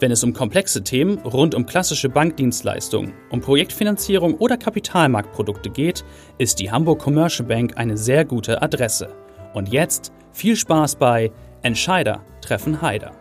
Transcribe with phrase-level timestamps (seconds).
[0.00, 6.06] Wenn es um komplexe Themen rund um klassische Bankdienstleistungen, um Projektfinanzierung oder Kapitalmarktprodukte geht,
[6.38, 9.14] ist die Hamburg Commercial Bank eine sehr gute Adresse.
[9.52, 13.12] Und jetzt viel Spaß bei Entscheider treffen Heider.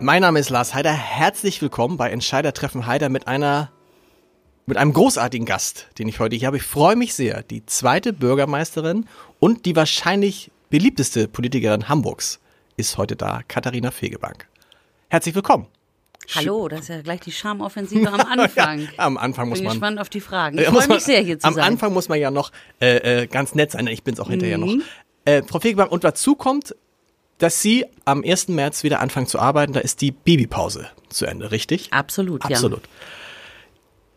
[0.00, 0.92] Mein Name ist Lars Heider.
[0.92, 3.70] Herzlich willkommen bei Entscheider treffen Heider mit einer
[4.66, 6.58] mit einem großartigen Gast, den ich heute hier habe.
[6.58, 7.42] Ich freue mich sehr.
[7.42, 9.06] Die zweite Bürgermeisterin
[9.38, 12.38] und die wahrscheinlich beliebteste Politikerin Hamburgs
[12.76, 14.46] ist heute da, Katharina Fegebank.
[15.08, 15.66] Herzlich willkommen.
[16.34, 18.80] Hallo, das ist ja gleich die Charmoffensive am Anfang.
[18.80, 19.74] ja, am Anfang muss Bin man.
[19.74, 20.58] Bin gespannt auf die Fragen.
[20.58, 21.62] Ich freue mich sehr hier zu am sein.
[21.62, 23.86] Am Anfang muss man ja noch äh, äh, ganz nett sein.
[23.86, 24.78] Ich bin es auch hinterher mhm.
[24.78, 24.84] noch.
[25.24, 26.74] Äh, Frau Fegebank, und dazu kommt,
[27.38, 28.48] dass Sie am 1.
[28.48, 29.72] März wieder anfangen zu arbeiten.
[29.72, 31.92] Da ist die Babypause zu Ende, richtig?
[31.92, 32.82] Absolut, Absolut.
[32.82, 32.88] Ja.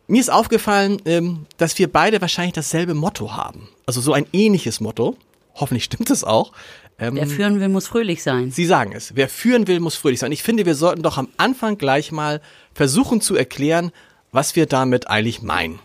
[0.08, 3.70] Mir ist aufgefallen, ähm, dass wir beide wahrscheinlich dasselbe Motto haben.
[3.86, 5.18] Also so ein ähnliches Motto.
[5.54, 6.52] Hoffentlich stimmt es auch.
[7.00, 8.52] Ähm, Wer führen will, muss fröhlich sein.
[8.52, 9.16] Sie sagen es.
[9.16, 10.32] Wer führen will, muss fröhlich sein.
[10.32, 12.42] Ich finde, wir sollten doch am Anfang gleich mal
[12.74, 13.92] versuchen zu erklären,
[14.32, 15.80] was wir damit eigentlich meinen.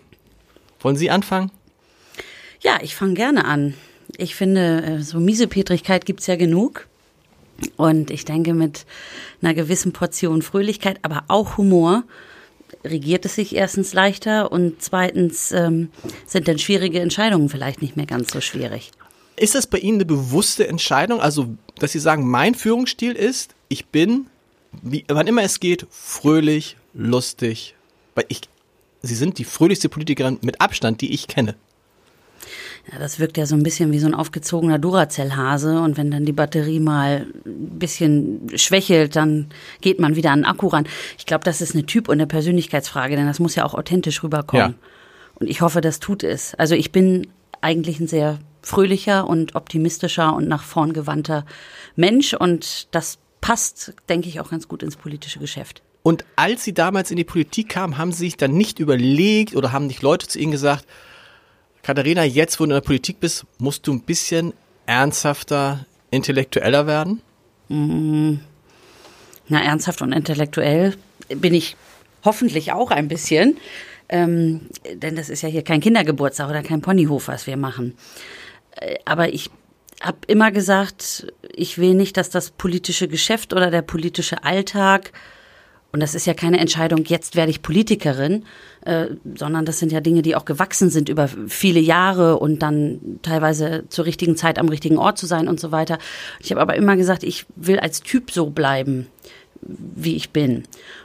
[0.80, 1.50] Wollen Sie anfangen?
[2.60, 3.74] Ja, ich fange gerne an.
[4.16, 6.88] Ich finde, äh, so Miesepetrigkeit gibt's ja genug.
[7.76, 8.84] Und ich denke, mit
[9.40, 12.02] einer gewissen Portion Fröhlichkeit, aber auch Humor,
[12.84, 15.90] regiert es sich erstens leichter und zweitens ähm,
[16.26, 18.90] sind dann schwierige Entscheidungen vielleicht nicht mehr ganz so schwierig.
[19.36, 21.20] Ist das bei Ihnen eine bewusste Entscheidung?
[21.20, 24.26] Also, dass Sie sagen, mein Führungsstil ist, ich bin,
[24.82, 27.74] wie, wann immer es geht, fröhlich, lustig.
[28.14, 28.42] Weil ich,
[29.02, 31.56] Sie sind die fröhlichste Politikerin mit Abstand, die ich kenne.
[32.92, 36.26] Ja, das wirkt ja so ein bisschen wie so ein aufgezogener Duracell-Hase und wenn dann
[36.26, 39.48] die Batterie mal ein bisschen schwächelt, dann
[39.80, 40.86] geht man wieder an den Akku ran.
[41.16, 44.22] Ich glaube, das ist eine Typ- und eine Persönlichkeitsfrage, denn das muss ja auch authentisch
[44.22, 44.72] rüberkommen.
[44.72, 44.88] Ja.
[45.36, 46.54] Und ich hoffe, das tut es.
[46.56, 47.26] Also ich bin
[47.62, 51.44] eigentlich ein sehr fröhlicher und optimistischer und nach vorn gewandter
[51.97, 55.82] Mensch und das passt, denke ich, auch ganz gut ins politische Geschäft.
[56.02, 59.72] Und als Sie damals in die Politik kamen, haben Sie sich dann nicht überlegt oder
[59.72, 60.86] haben nicht Leute zu Ihnen gesagt,
[61.82, 64.54] Katharina, jetzt wo du in der Politik bist, musst du ein bisschen
[64.86, 67.20] ernsthafter, intellektueller werden?
[67.69, 68.34] Mm.
[69.48, 70.94] Na, ernsthaft und intellektuell
[71.28, 71.76] bin ich
[72.24, 73.58] hoffentlich auch ein bisschen.
[74.08, 74.62] Ähm,
[74.94, 77.97] denn das ist ja hier kein Kindergeburtstag oder kein Ponyhof, was wir machen.
[78.76, 79.50] Äh, aber ich
[80.00, 85.12] habe immer gesagt, ich will nicht, dass das politische Geschäft oder der politische Alltag,
[85.92, 88.44] und das ist ja keine Entscheidung, jetzt werde ich Politikerin,
[88.84, 93.20] äh, sondern das sind ja Dinge, die auch gewachsen sind über viele Jahre und dann
[93.22, 95.98] teilweise zur richtigen Zeit am richtigen Ort zu sein und so weiter.
[96.41, 99.06] Ich habe aber immer gesagt, ich will als Typ so bleiben,
[99.62, 100.64] wie ich bin.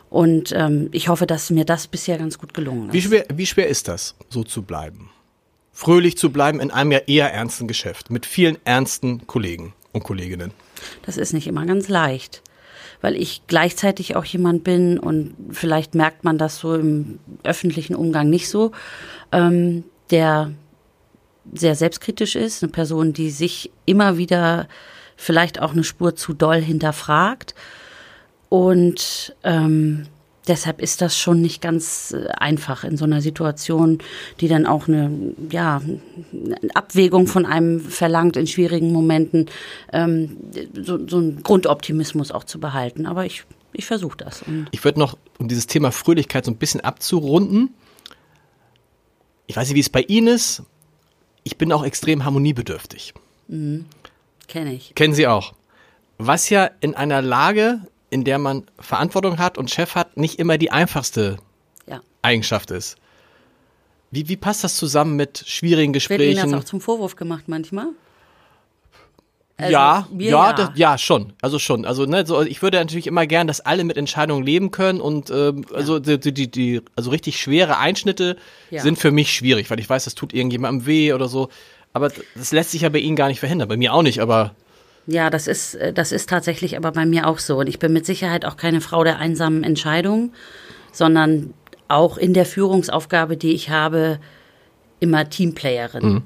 [0.09, 2.93] Und ähm, ich hoffe, dass mir das bisher ganz gut gelungen ist.
[2.93, 5.11] Wie schwer, wie schwer ist das, so zu bleiben?
[5.79, 10.51] Fröhlich zu bleiben in einem ja eher ernsten Geschäft mit vielen ernsten Kollegen und Kolleginnen?
[11.05, 12.43] Das ist nicht immer ganz leicht,
[12.99, 18.29] weil ich gleichzeitig auch jemand bin und vielleicht merkt man das so im öffentlichen Umgang
[18.29, 18.73] nicht so,
[19.31, 20.51] ähm, der
[21.53, 24.67] sehr selbstkritisch ist, eine Person, die sich immer wieder
[25.15, 27.55] vielleicht auch eine Spur zu doll hinterfragt
[28.49, 30.07] und ähm,
[30.49, 33.99] deshalb ist das schon nicht ganz äh, einfach in so einer Situation,
[34.41, 35.81] die dann auch eine, ja,
[36.73, 39.45] Abwägung von einem verlangt in schwierigen Momenten,
[39.93, 40.37] ähm,
[40.73, 43.05] so, so einen Grundoptimismus auch zu behalten.
[43.05, 44.43] Aber ich, ich versuche das.
[44.71, 47.73] Ich würde noch, um dieses Thema Fröhlichkeit so ein bisschen abzurunden,
[49.47, 50.63] ich weiß nicht, wie es bei Ihnen ist,
[51.43, 53.13] ich bin auch extrem harmoniebedürftig.
[53.47, 53.85] Mhm.
[54.47, 54.93] Kenne ich.
[54.95, 55.53] Kennen Sie auch.
[56.17, 60.57] Was ja in einer Lage in der man Verantwortung hat und Chef hat, nicht immer
[60.57, 61.37] die einfachste
[61.87, 62.01] ja.
[62.21, 62.97] Eigenschaft ist.
[64.11, 66.19] Wie, wie passt das zusammen mit schwierigen Gesprächen?
[66.21, 67.89] Wird Ihnen das auch zum Vorwurf gemacht manchmal?
[69.57, 70.53] Also, ja, ja, ja.
[70.53, 71.33] Das, ja, schon.
[71.41, 71.85] Also schon.
[71.85, 75.29] Also, ne, so, ich würde natürlich immer gern, dass alle mit Entscheidungen leben können und
[75.31, 75.75] ähm, ja.
[75.75, 78.37] also die, die, die, also richtig schwere Einschnitte
[78.71, 78.81] ja.
[78.81, 81.49] sind für mich schwierig, weil ich weiß, das tut irgendjemandem weh oder so.
[81.91, 83.67] Aber das lässt sich ja bei Ihnen gar nicht verhindern.
[83.67, 84.55] Bei mir auch nicht, aber
[85.07, 87.57] ja, das ist, äh, das ist tatsächlich aber bei mir auch so.
[87.59, 90.31] Und ich bin mit Sicherheit auch keine Frau der einsamen Entscheidung,
[90.91, 91.53] sondern
[91.87, 94.19] auch in der Führungsaufgabe, die ich habe,
[94.99, 96.05] immer Teamplayerin.
[96.05, 96.21] Mhm.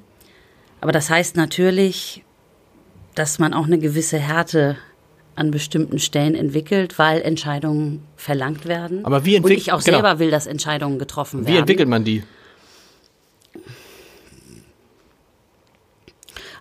[0.82, 2.24] Aber das heißt natürlich,
[3.16, 4.78] dass man auch eine gewisse Härte
[5.36, 9.06] an bestimmten Stellen entwickelt, weil Entscheidungen verlangt werden.
[9.06, 9.98] Aber wie Und entwick- ich auch genau.
[9.98, 11.60] selber will, dass Entscheidungen getroffen Wie werden.
[11.60, 12.24] entwickelt man die?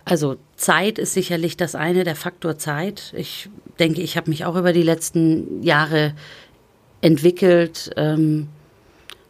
[0.05, 3.13] Also Zeit ist sicherlich das eine, der Faktor Zeit.
[3.17, 6.15] Ich denke, ich habe mich auch über die letzten Jahre
[7.01, 7.91] entwickelt.
[7.97, 8.49] Ähm,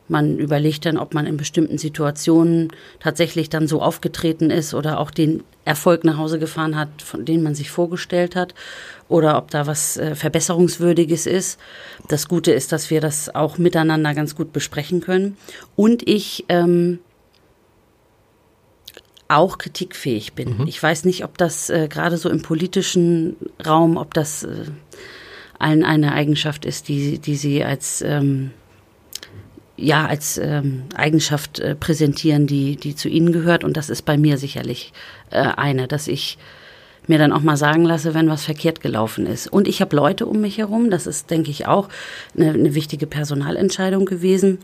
[0.08, 5.10] man überlegt dann, ob man in bestimmten Situationen tatsächlich dann so aufgetreten ist oder auch
[5.10, 8.54] den Erfolg nach Hause gefahren hat, von dem man sich vorgestellt hat,
[9.08, 11.58] oder ob da was äh, Verbesserungswürdiges ist.
[12.08, 15.36] Das Gute ist, dass wir das auch miteinander ganz gut besprechen können.
[15.76, 16.98] Und ich ähm,
[19.36, 20.66] auch kritikfähig bin.
[20.66, 24.66] Ich weiß nicht, ob das äh, gerade so im politischen Raum, ob das äh,
[25.58, 28.50] allen eine Eigenschaft ist, die, die sie als ähm,
[29.76, 33.64] ja als ähm, Eigenschaft äh, präsentieren, die, die zu ihnen gehört.
[33.64, 34.92] Und das ist bei mir sicherlich
[35.30, 36.38] äh, eine, dass ich
[37.08, 39.48] mir dann auch mal sagen lasse, wenn was verkehrt gelaufen ist.
[39.48, 41.88] Und ich habe Leute um mich herum, das ist, denke ich, auch
[42.36, 44.58] eine, eine wichtige Personalentscheidung gewesen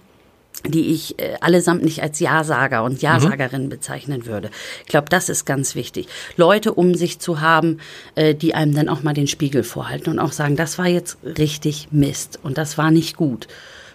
[0.67, 4.51] die ich äh, allesamt nicht als Ja-Sager und Ja-Sagerin bezeichnen würde.
[4.83, 6.09] Ich glaube, das ist ganz wichtig.
[6.37, 7.79] Leute um sich zu haben,
[8.15, 11.19] äh, die einem dann auch mal den Spiegel vorhalten und auch sagen, das war jetzt
[11.25, 13.47] richtig Mist und das war nicht gut.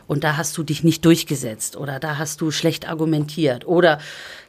[0.05, 3.99] Und da hast du dich nicht durchgesetzt oder da hast du schlecht argumentiert oder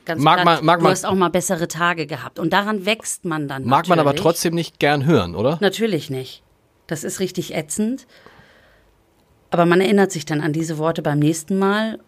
[0.05, 2.39] ganz Mag platt, man- mag du hast auch mal bessere Tage gehabt.
[2.41, 4.23] Und daran wächst man dann Mag man aber natürlich.
[4.23, 5.59] trotzdem nicht gern hören, oder?
[5.61, 6.43] Natürlich nicht.
[6.89, 8.07] Das ist richtig ätzend.
[9.55, 12.01] Aber man erinnert sich dann an diese Worte beim nächsten Mal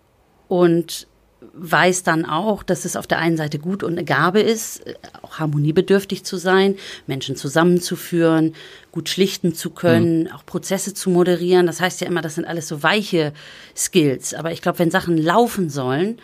[0.48, 1.06] und
[1.52, 4.94] weiß dann auch, dass es auf der einen Seite gut und eine Gabe ist, äh,
[5.22, 6.75] auch harmoniebedürftig zu sein,
[7.06, 8.56] Menschen zusammenzuführen,
[8.90, 11.69] gut schlichten zu können, auch Prozesse zu moderieren.
[11.69, 13.32] Das heißt ja immer, das sind alles so weiche
[13.76, 14.34] Skills.
[14.34, 16.19] Aber ich glaube, wenn Sachen laufen sollen,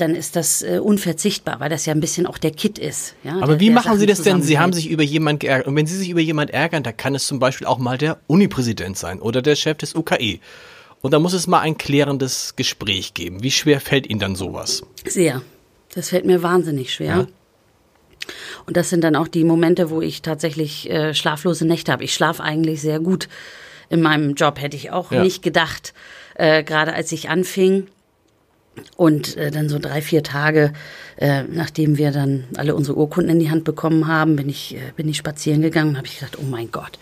[0.00, 3.14] dann ist das äh, unverzichtbar, weil das ja ein bisschen auch der Kit ist.
[3.24, 4.42] Ja, Aber der- wie der machen Sie Sachen das denn?
[4.42, 5.66] Sie haben sich über jemand geärgert.
[5.66, 8.18] Und wenn Sie sich über jemand ärgern, da kann es zum Beispiel auch mal der
[8.26, 10.38] Unipräsident sein oder der Chef des UKE.
[11.02, 13.42] Und da muss es mal ein klärendes Gespräch geben.
[13.42, 14.82] Wie schwer fällt Ihnen dann sowas?
[15.06, 15.40] Sehr.
[15.94, 17.26] Das fällt mir wahnsinnig schwer.
[18.66, 22.04] Und das sind dann auch die Momente, wo ich tatsächlich äh, schlaflose Nächte habe.
[22.04, 23.28] Ich schlafe eigentlich sehr gut
[23.88, 25.22] in meinem Job, hätte ich auch Ja.
[25.22, 25.94] nicht gedacht,
[26.34, 27.88] äh, gerade als ich anfing.
[28.96, 30.72] Und äh, dann so drei, vier Tage,
[31.16, 34.92] äh, nachdem wir dann alle unsere Urkunden in die Hand bekommen haben, bin ich, äh,
[34.96, 36.98] bin ich spazieren gegangen und habe ich gedacht, oh mein Gott,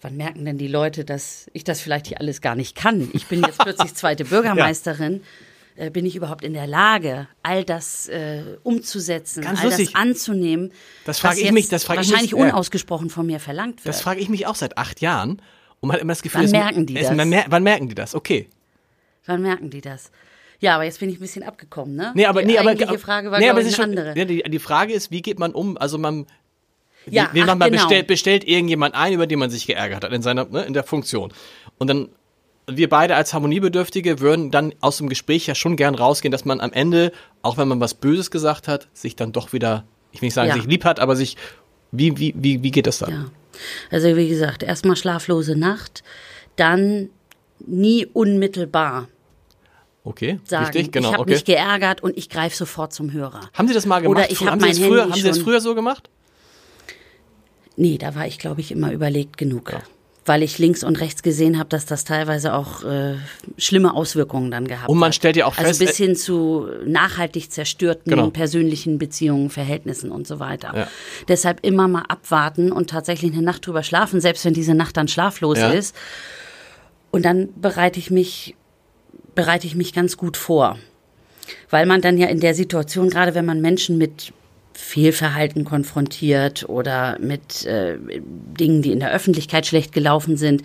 [0.00, 3.08] wann merken denn die Leute, dass ich das vielleicht hier alles gar nicht kann?
[3.12, 5.22] Ich bin jetzt plötzlich zweite Bürgermeisterin.
[5.74, 9.92] Äh, Bin ich überhaupt in der Lage, all das äh, umzusetzen, Ganz all lustig.
[9.92, 10.70] das anzunehmen?
[11.06, 12.52] Das frage was ich mich- das frage ich mich- wahrscheinlich ja.
[12.52, 13.86] unausgesprochen von mir verlangt wird.
[13.94, 15.40] Das frage ich mich auch seit acht Jahren.
[15.80, 17.16] Und man hat immer das Gefühl, Wann es- merken die es, das?
[17.16, 18.14] Man wann merken die das?
[18.14, 18.50] Okay.
[19.24, 20.10] Wann merken die das?
[20.62, 22.12] Ja, aber jetzt bin ich ein bisschen abgekommen, ne?
[22.14, 24.16] Nee, aber, die nee, aber, Frage war, nee, aber eine schon, andere.
[24.16, 25.76] ja, die, die Frage ist, wie geht man um?
[25.76, 26.24] Also man,
[27.10, 27.70] Ja, wie, wie ach, man genau.
[27.72, 30.84] bestellt, bestellt irgendjemand ein, über den man sich geärgert hat in seiner, ne, in der
[30.84, 31.32] Funktion.
[31.78, 32.10] Und dann
[32.68, 36.60] wir beide als Harmoniebedürftige würden dann aus dem Gespräch ja schon gern rausgehen, dass man
[36.60, 37.10] am Ende,
[37.42, 39.82] auch wenn man was Böses gesagt hat, sich dann doch wieder,
[40.12, 40.54] ich will nicht sagen, Ja.
[40.54, 41.36] sich lieb hat, aber sich,
[41.90, 43.10] wie, wie, wie, wie geht das dann?
[43.10, 43.24] Ja.
[43.90, 46.04] Also wie gesagt, erstmal schlaflose Nacht,
[46.54, 47.10] dann
[47.66, 49.08] nie unmittelbar
[50.04, 51.32] Okay, sagen, richtig, genau, ich habe okay.
[51.32, 53.40] mich geärgert und ich greife sofort zum Hörer.
[53.54, 54.18] Haben Sie das mal gemacht?
[54.18, 55.74] Oder ich Früher- hab haben Sie mein das früher, Handy haben Sie das früher so
[55.76, 56.10] gemacht?
[57.76, 59.72] Nee, da war ich, glaube ich, immer überlegt genug.
[60.24, 63.14] Weil ich links und rechts gesehen habe, dass das teilweise auch äh,
[63.58, 64.88] schlimme Auswirkungen dann gehabt hat.
[64.88, 68.30] Und man stellt ja auch also fest, bis hin zu nachhaltig zerstörten Genau.
[68.30, 70.72] persönlichen Beziehungen, Verhältnissen und so weiter.
[70.76, 70.88] Ja.
[71.26, 75.08] Deshalb immer mal abwarten und tatsächlich eine Nacht drüber schlafen, selbst wenn diese Nacht dann
[75.08, 75.70] schlaflos Ja.
[75.70, 75.96] ist.
[77.10, 78.54] Und dann bereite ich mich,
[79.34, 80.78] bereite ich mich ganz gut vor.
[81.70, 84.32] Weil man dann ja in der Situation, gerade wenn man Menschen mit
[84.74, 87.98] Fehlverhalten konfrontiert oder mit äh,
[88.58, 90.62] Dingen, die in der Öffentlichkeit schlecht gelaufen sind,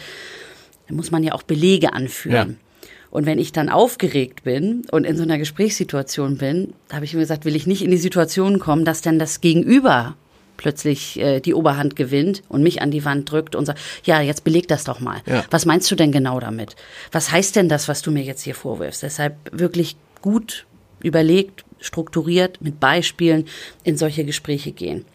[0.87, 2.57] dann muss man ja auch Belege anführen.
[2.59, 2.89] Ja.
[3.09, 7.21] Und wenn ich dann aufgeregt bin und in so einer Gesprächssituation bin, habe ich mir
[7.21, 10.15] gesagt, will ich nicht in die Situation kommen, dass dann das Gegenüber
[10.57, 14.43] plötzlich äh, die Oberhand gewinnt und mich an die Wand drückt und sagt, ja, jetzt
[14.43, 15.21] beleg das doch mal.
[15.25, 15.45] Ja.
[15.49, 16.75] Was meinst du denn genau damit?
[17.11, 19.03] Was heißt denn das, was du mir jetzt hier vorwirfst?
[19.03, 20.65] Deshalb wirklich gut
[21.01, 23.45] überlegt, strukturiert, mit Beispielen
[23.83, 25.05] in solche Gespräche gehen.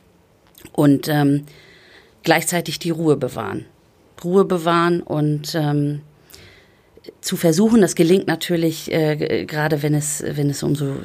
[0.73, 1.45] Und ähm,
[2.23, 3.67] gleichzeitig die Ruhe bewahren.
[4.23, 6.03] Ruhe bewahren und ähm,
[7.21, 10.97] zu versuchen, das gelingt natürlich äh, gerade, wenn es, wenn es um so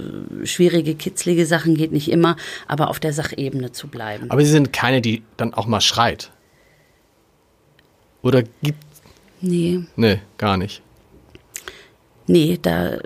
[0.43, 2.35] schwierige, kitzlige Sachen geht, nicht immer,
[2.67, 4.29] aber auf der Sachebene zu bleiben.
[4.29, 6.31] Aber Sie sind keine, die dann auch mal schreit.
[8.21, 8.83] Oder gibt,
[9.41, 10.81] nee, nee, gar nicht.
[12.27, 12.97] nee, da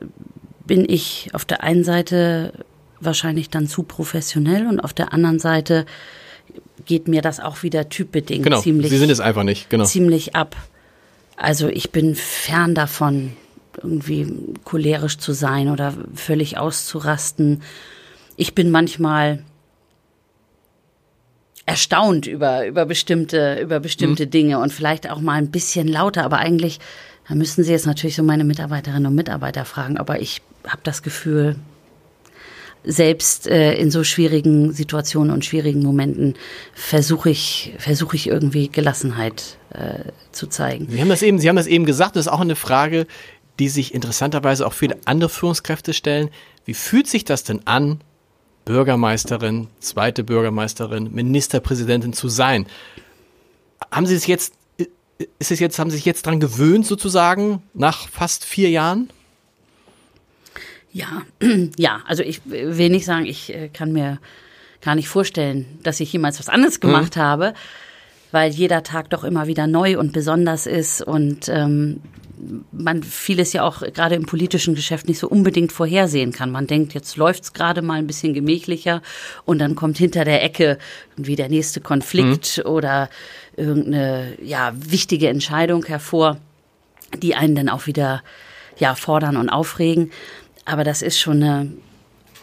[0.65, 2.53] bin ich auf der einen Seite
[2.99, 5.85] wahrscheinlich dann zu professionell und auf der anderen Seite
[6.85, 8.89] geht mir das auch wieder typbedingt genau, ziemlich.
[8.89, 9.85] Sie sind es einfach nicht, genau.
[9.85, 10.55] Ziemlich ab.
[11.41, 13.31] Also ich bin fern davon,
[13.81, 14.31] irgendwie
[14.63, 17.63] cholerisch zu sein oder völlig auszurasten.
[18.37, 19.43] Ich bin manchmal
[21.65, 24.29] erstaunt über, über bestimmte, über bestimmte mhm.
[24.29, 26.79] Dinge und vielleicht auch mal ein bisschen lauter, aber eigentlich,
[27.27, 31.01] da müssten Sie jetzt natürlich so meine Mitarbeiterinnen und Mitarbeiter fragen, aber ich habe das
[31.01, 31.55] Gefühl,
[32.83, 36.35] selbst äh, in so schwierigen Situationen und schwierigen Momenten
[36.73, 40.87] versuche ich, versuche ich irgendwie Gelassenheit äh, zu zeigen.
[40.89, 43.05] Sie haben das eben, Sie haben das eben gesagt, das ist auch eine Frage,
[43.59, 46.29] die sich interessanterweise auch viele andere Führungskräfte stellen.
[46.65, 48.01] Wie fühlt sich das denn an,
[48.65, 52.65] Bürgermeisterin, zweite Bürgermeisterin, Ministerpräsidentin zu sein?
[53.91, 54.53] Haben Sie es jetzt,
[55.37, 59.09] ist es jetzt, haben Sie sich jetzt dran gewöhnt sozusagen nach fast vier Jahren?
[60.91, 61.23] Ja,
[61.77, 64.19] ja, also ich will nicht sagen, ich äh, kann mir
[64.81, 66.87] gar nicht vorstellen, dass ich jemals was anderes mhm.
[66.87, 67.21] gemacht mhm.
[67.21, 67.53] habe,
[68.31, 72.01] weil jeder Tag doch immer wieder neu und besonders ist und ähm,
[72.71, 76.51] man vieles ja auch gerade im politischen Geschäft nicht so unbedingt vorhersehen kann.
[76.51, 79.01] Man denkt, jetzt läuft's gerade mal ein bisschen gemächlicher
[79.45, 80.77] und dann kommt hinter der Ecke
[81.15, 82.71] irgendwie der nächste Konflikt mhm.
[82.71, 83.09] oder
[83.55, 86.37] irgendeine ja wichtige Entscheidung hervor,
[87.21, 88.23] die einen dann auch wieder
[88.77, 90.11] ja fordern und aufregen.
[90.65, 91.71] Aber das ist schon eine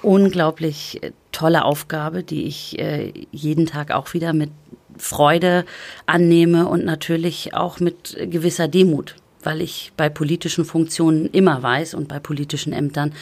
[0.02, 4.50] unglaublich äh, tolle Aufgabe, die ich äh, jeden Tag auch wieder mit
[4.96, 5.64] Freude
[6.06, 12.08] annehme und natürlich auch mit gewisser Demut, weil ich bei politischen Funktionen immer weiß und
[12.08, 13.12] bei politischen Ämtern,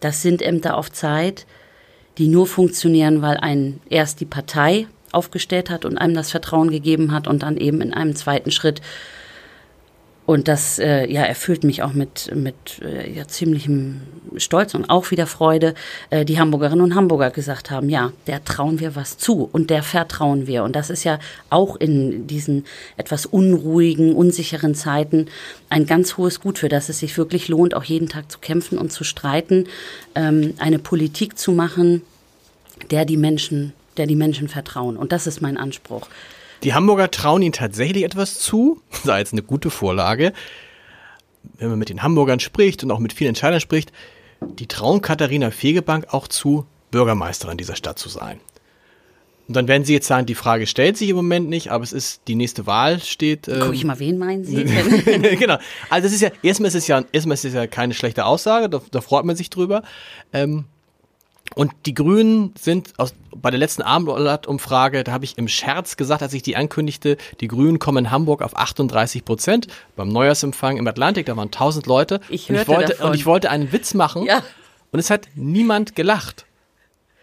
[0.00, 1.46] das sind Ämter auf Zeit,
[2.18, 7.12] die nur funktionieren, weil ein erst die Partei aufgestellt hat und einem das Vertrauen gegeben
[7.12, 8.80] hat und dann eben in einem zweiten Schritt
[10.32, 14.00] und das äh, ja, erfüllt mich auch mit, mit äh, ja, ziemlichem
[14.38, 15.74] Stolz und auch wieder Freude,
[16.08, 19.82] äh, die Hamburgerinnen und Hamburger gesagt haben, ja, der trauen wir was zu und der
[19.82, 20.64] vertrauen wir.
[20.64, 21.18] Und das ist ja
[21.50, 22.64] auch in diesen
[22.96, 25.26] etwas unruhigen, unsicheren Zeiten
[25.68, 28.78] ein ganz hohes Gut, für das es sich wirklich lohnt, auch jeden Tag zu kämpfen
[28.78, 29.66] und zu streiten,
[30.14, 32.00] ähm, eine Politik zu machen,
[32.90, 34.96] der die Menschen, der die Menschen vertrauen.
[34.96, 36.08] Und das ist mein Anspruch.
[36.62, 38.80] Die Hamburger trauen ihnen tatsächlich etwas zu.
[39.04, 40.32] Sei jetzt eine gute Vorlage.
[41.58, 43.92] Wenn man mit den Hamburgern spricht und auch mit vielen Entscheidern spricht,
[44.40, 48.40] die trauen Katharina Fegebank auch zu, Bürgermeisterin dieser Stadt zu sein.
[49.48, 51.92] Und dann werden Sie jetzt sagen, die Frage stellt sich im Moment nicht, aber es
[51.92, 53.48] ist die nächste Wahl steht.
[53.48, 54.64] Ähm, Guck ich mal, wen meinen Sie?
[55.38, 55.58] genau.
[55.90, 58.70] Also das ist ja erstmal ist es ja erstmal ist es ja keine schlechte Aussage,
[58.70, 59.82] da, da freut man sich drüber.
[60.32, 60.66] Ähm,
[61.54, 66.22] und die Grünen sind aus, bei der letzten Abendblatt-Umfrage, da habe ich im Scherz gesagt,
[66.22, 69.66] als ich die ankündigte, die Grünen kommen in Hamburg auf 38 Prozent.
[69.96, 72.20] Beim Neujahrsempfang im Atlantik, da waren 1000 Leute.
[72.28, 74.24] Ich, und ich wollte Und ich wollte einen Witz machen.
[74.24, 74.42] Ja.
[74.92, 76.46] Und es hat niemand gelacht.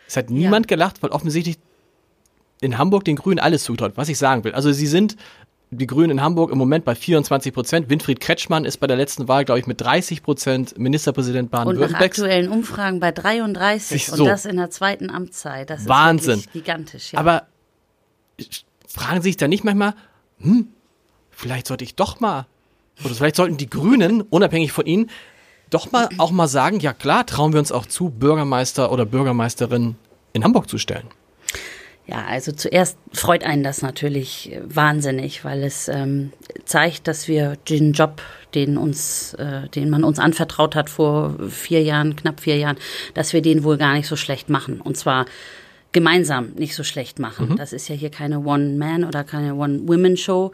[0.07, 0.75] Es hat niemand ja.
[0.75, 1.57] gelacht, weil offensichtlich
[2.61, 4.53] in Hamburg den Grünen alles zutraut, was ich sagen will.
[4.53, 5.15] Also sie sind
[5.71, 7.89] die Grünen in Hamburg im Moment bei 24 Prozent.
[7.89, 11.89] Winfried Kretschmann ist bei der letzten Wahl, glaube ich, mit 30 Prozent Ministerpräsident Baden-Württemberg.
[11.89, 14.23] Und nach aktuellen Umfragen bei 33 so.
[14.23, 15.69] und das in der zweiten Amtszeit.
[15.69, 16.39] Das Wahnsinn.
[16.39, 17.13] ist gigantisch.
[17.13, 17.19] Ja.
[17.19, 17.43] Aber
[18.87, 19.93] fragen Sie sich da nicht manchmal,
[20.39, 20.69] hm,
[21.29, 22.47] vielleicht sollte ich doch mal,
[23.03, 25.09] oder vielleicht sollten die Grünen, unabhängig von Ihnen,
[25.69, 29.97] doch mal auch mal sagen, ja klar, trauen wir uns auch zu, Bürgermeister oder Bürgermeisterin
[30.33, 31.07] in Hamburg zu stellen.
[32.09, 36.31] Ja, also zuerst freut einen das natürlich wahnsinnig, weil es ähm,
[36.65, 38.21] zeigt, dass wir den Job,
[38.55, 42.77] den uns, äh, den man uns anvertraut hat vor vier Jahren, knapp vier Jahren,
[43.13, 44.81] dass wir den wohl gar nicht so schlecht machen.
[44.81, 45.25] Und zwar
[45.91, 47.49] gemeinsam nicht so schlecht machen.
[47.49, 47.55] Mhm.
[47.57, 50.51] Das ist ja hier keine One-Man- oder keine One-Women-Show,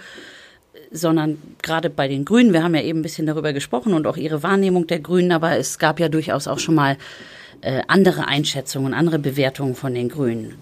[0.91, 4.17] sondern gerade bei den Grünen, wir haben ja eben ein bisschen darüber gesprochen und auch
[4.17, 6.97] ihre Wahrnehmung der Grünen, aber es gab ja durchaus auch schon mal
[7.62, 10.55] äh, andere Einschätzungen, andere Bewertungen von den Grünen.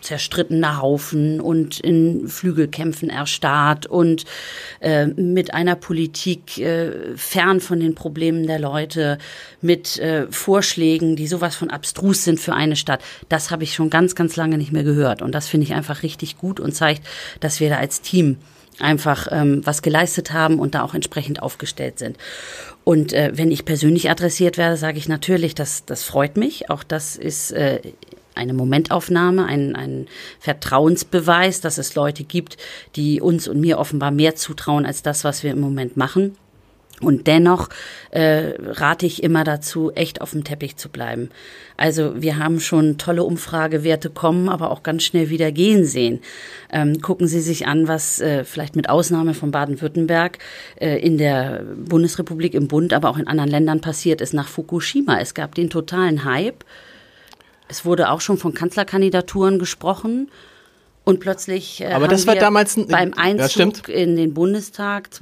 [0.00, 4.24] Zerstrittener Haufen und in Flügelkämpfen erstarrt und
[4.80, 9.18] äh, mit einer Politik äh, fern von den Problemen der Leute,
[9.60, 13.02] mit äh, Vorschlägen, die sowas von abstrus sind für eine Stadt.
[13.28, 15.22] Das habe ich schon ganz, ganz lange nicht mehr gehört.
[15.22, 17.06] Und das finde ich einfach richtig gut und zeigt,
[17.40, 18.36] dass wir da als Team
[18.80, 22.16] einfach ähm, was geleistet haben und da auch entsprechend aufgestellt sind.
[22.84, 26.70] Und äh, wenn ich persönlich adressiert werde, sage ich natürlich, das, das freut mich.
[26.70, 27.80] Auch das ist äh,
[28.34, 30.06] eine Momentaufnahme, ein, ein
[30.38, 32.56] Vertrauensbeweis, dass es Leute gibt,
[32.96, 36.36] die uns und mir offenbar mehr zutrauen als das, was wir im Moment machen.
[37.00, 37.70] Und dennoch
[38.10, 41.30] äh, rate ich immer dazu, echt auf dem Teppich zu bleiben.
[41.78, 46.20] Also wir haben schon tolle Umfragewerte kommen, aber auch ganz schnell wieder gehen sehen.
[46.70, 50.38] Ähm, gucken Sie sich an, was äh, vielleicht mit Ausnahme von Baden-Württemberg
[50.78, 55.18] äh, in der Bundesrepublik, im Bund, aber auch in anderen Ländern passiert ist nach Fukushima.
[55.20, 56.64] Es gab den totalen Hype.
[57.68, 60.30] Es wurde auch schon von Kanzlerkandidaturen gesprochen.
[61.02, 65.14] Und plötzlich äh, Aber das war damals ein- beim Einzug in den Bundestag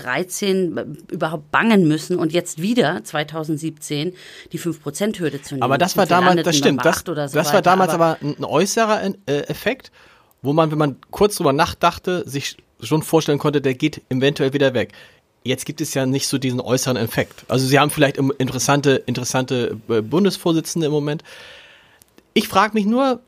[0.00, 4.14] 2013 äh, überhaupt bangen müssen und jetzt wieder 2017
[4.52, 5.62] die 5%-Hürde zu nehmen.
[5.62, 9.40] Aber das war damals, das stimmt, das, so das war damals aber, ein äußerer äh,
[9.42, 9.90] Effekt,
[10.42, 14.74] wo man, wenn man kurz drüber nachdachte, sich schon vorstellen konnte, der geht eventuell wieder
[14.74, 14.92] weg.
[15.44, 17.44] Jetzt gibt es ja nicht so diesen äußeren Effekt.
[17.48, 21.22] Also sie haben vielleicht interessante, interessante äh, Bundesvorsitzende im Moment.
[22.34, 23.20] Ich frage mich nur,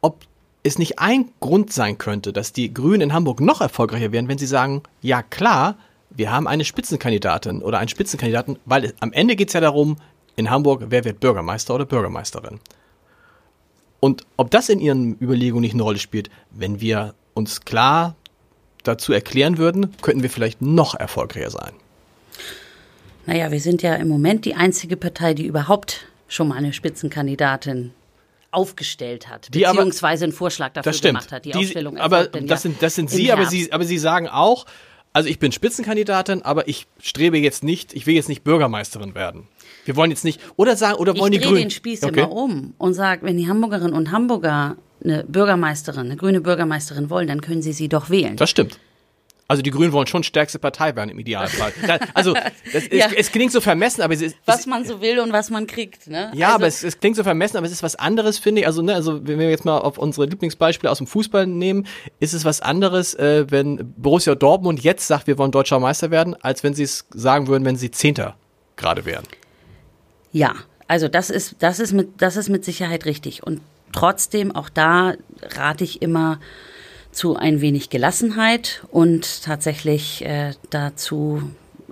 [0.00, 0.20] ob
[0.66, 4.38] es nicht ein Grund sein könnte, dass die Grünen in Hamburg noch erfolgreicher wären, wenn
[4.38, 5.76] sie sagen, ja klar,
[6.10, 9.96] wir haben eine Spitzenkandidatin oder einen Spitzenkandidaten, weil am Ende geht es ja darum,
[10.34, 12.60] in Hamburg, wer wird Bürgermeister oder Bürgermeisterin.
[14.00, 18.14] Und ob das in ihren Überlegungen nicht eine Rolle spielt, wenn wir uns klar
[18.82, 21.72] dazu erklären würden, könnten wir vielleicht noch erfolgreicher sein.
[23.26, 27.92] Naja, wir sind ja im Moment die einzige Partei, die überhaupt schon mal eine Spitzenkandidatin
[28.56, 31.44] aufgestellt hat, Die aber- beziehungsweise einen Vorschlag dafür gemacht hat.
[31.44, 33.46] Die, Die- Aufstellung aber das sind, das sind Sie, aber.
[33.46, 34.64] Sie, aber Sie sagen auch,
[35.12, 39.46] also ich bin Spitzenkandidatin, aber ich strebe jetzt nicht, ich will jetzt nicht Bürgermeisterin werden.
[39.84, 41.60] Wir wollen jetzt nicht, oder sagen, oder wollen ich die Grünen.
[41.62, 42.20] den Spieß Okay.
[42.20, 47.28] immer um und sage, wenn die Hamburgerinnen und Hamburger eine Bürgermeisterin, eine grüne Bürgermeisterin wollen,
[47.28, 48.36] dann können sie sie doch wählen.
[48.36, 48.78] Das stimmt.
[49.48, 51.72] Also die Grünen wollen schon stärkste Partei werden im Idealfall.
[52.14, 52.34] Also
[52.72, 53.06] das, Ja.
[53.06, 55.50] es, es klingt so vermessen, aber es ist, was es, man so will und was
[55.50, 56.08] man kriegt.
[56.08, 56.32] Ne?
[56.34, 58.66] ja, Also, aber es, es klingt so vermessen, aber es ist was anderes, finde ich.
[58.66, 61.86] Also, ne, also wenn wir jetzt mal auf unsere Lieblingsbeispiele aus dem Fußball nehmen,
[62.18, 66.34] ist es was anderes, äh, wenn Borussia Dortmund jetzt sagt, wir wollen deutscher Meister werden,
[66.42, 68.34] als wenn sie es sagen würden, wenn sie Zehnter
[68.74, 69.24] gerade wären.
[70.32, 70.54] Ja,
[70.88, 73.42] also das ist, das ist mit, das ist mit Sicherheit richtig.
[73.44, 73.60] Und
[73.92, 76.40] trotzdem, auch da rate ich immer
[77.16, 81.42] zu ein wenig Gelassenheit und tatsächlich äh, dazu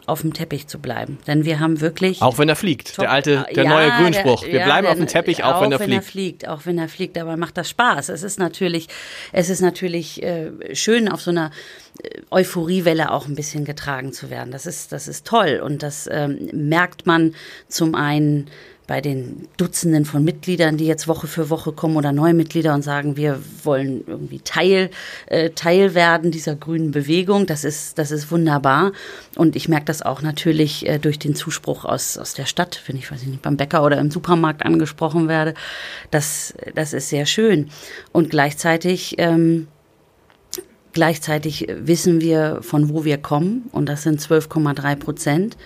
[0.07, 1.17] auf dem Teppich zu bleiben.
[1.27, 2.21] Denn wir haben wirklich.
[2.21, 2.95] Auch wenn er fliegt.
[2.95, 4.43] Top- Der alte, der Ja, neue Grünspruch.
[4.43, 6.03] der- wir ja, bleiben der- auf dem Teppich, auch, wenn er wenn fliegt.
[6.03, 6.49] er fliegt.
[6.49, 8.11] Auch wenn er fliegt, dabei macht das Spaß.
[8.11, 8.89] Es ist natürlich,
[9.33, 11.51] es ist natürlich äh, schön, auf so einer
[12.03, 14.51] äh, Euphoriewelle auch ein bisschen getragen zu werden.
[14.51, 17.35] Das ist, das ist toll und das ähm, merkt man
[17.69, 18.49] zum einen
[18.87, 22.83] bei den Dutzenden von Mitgliedern, die jetzt Woche für Woche kommen oder neue Mitglieder und
[22.83, 24.91] sagen, wir wollen irgendwie Teil,
[25.27, 27.47] äh, Teil werden dieser grünen Bewegung.
[27.47, 28.93] Das ist, das ist wunderbar.
[29.37, 32.97] Und ich merke das auch natürlich äh, durch den Zuspruch aus, aus der Stadt, wenn
[32.97, 35.55] ich, weiß ich nicht, beim Bäcker oder im Supermarkt angesprochen werde.
[36.11, 37.71] Das, das ist sehr schön.
[38.13, 39.67] Und gleichzeitig, ähm,
[40.93, 43.71] gleichzeitig wissen wir, von wo wir kommen.
[43.73, 45.57] Und das sind 12,3 Prozent.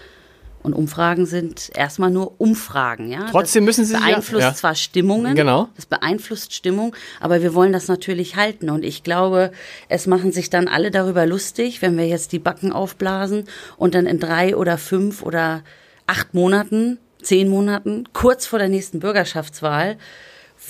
[0.62, 3.27] Und Umfragen sind erstmal nur Umfragen, ja.
[3.31, 4.55] Trotzdem müssen sie das sich ja- beeinflusst ja.
[4.55, 5.68] zwar Stimmungen, Genau.
[5.77, 8.68] das beeinflusst Stimmung, aber wir wollen das natürlich halten.
[8.68, 9.53] Und ich glaube,
[9.88, 13.44] es machen sich dann alle darüber lustig, wenn wir jetzt die Backen aufblasen
[13.77, 15.62] und dann in drei oder fünf oder
[16.07, 19.97] acht Monaten, zehn Monaten, kurz vor der nächsten Bürgerschaftswahl,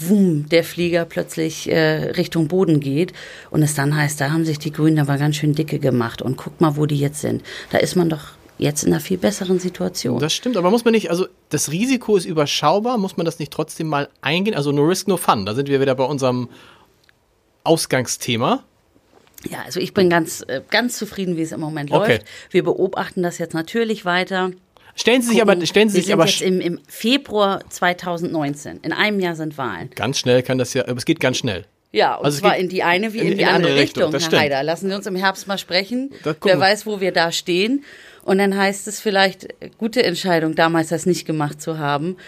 [0.00, 3.12] wumm, der Flieger plötzlich äh, Richtung Boden geht
[3.50, 6.36] und es dann heißt, da haben sich die Grünen aber ganz schön dicke gemacht und
[6.36, 7.42] guck mal, wo die jetzt sind.
[7.70, 10.18] Da ist man doch jetzt in einer viel besseren Situation.
[10.20, 13.52] Das stimmt, aber muss man nicht, also das Risiko ist überschaubar, muss man das nicht
[13.52, 14.54] trotzdem mal eingehen?
[14.54, 15.46] Also no risk, no fun.
[15.46, 16.48] Da sind wir wieder bei unserem
[17.64, 18.64] Ausgangsthema.
[19.48, 22.14] Ja, also ich bin ganz, äh, ganz zufrieden, wie es im Moment Okay.
[22.14, 22.24] läuft.
[22.50, 24.50] Wir beobachten das jetzt natürlich weiter.
[24.96, 25.58] Stellen Sie sich Gucken.
[25.58, 28.80] aber, stellen Sie wir sich sind aber jetzt im, im Februar 2019.
[28.82, 29.90] In einem Jahr sind Wahlen.
[29.94, 31.66] ganz schnell kann das ja, aber es geht ganz schnell.
[31.92, 34.10] Ja, und Also zwar in die eine wie in, in- die andere, andere Richtung, Richtung,
[34.20, 34.42] Herr stimmt.
[34.42, 34.62] Haider.
[34.64, 36.10] Lassen Sie uns im Herbst mal sprechen.
[36.42, 37.84] Wer weiß, wo wir da stehen.
[38.28, 42.18] Und dann heißt es vielleicht, gute Entscheidung, damals das nicht gemacht zu haben.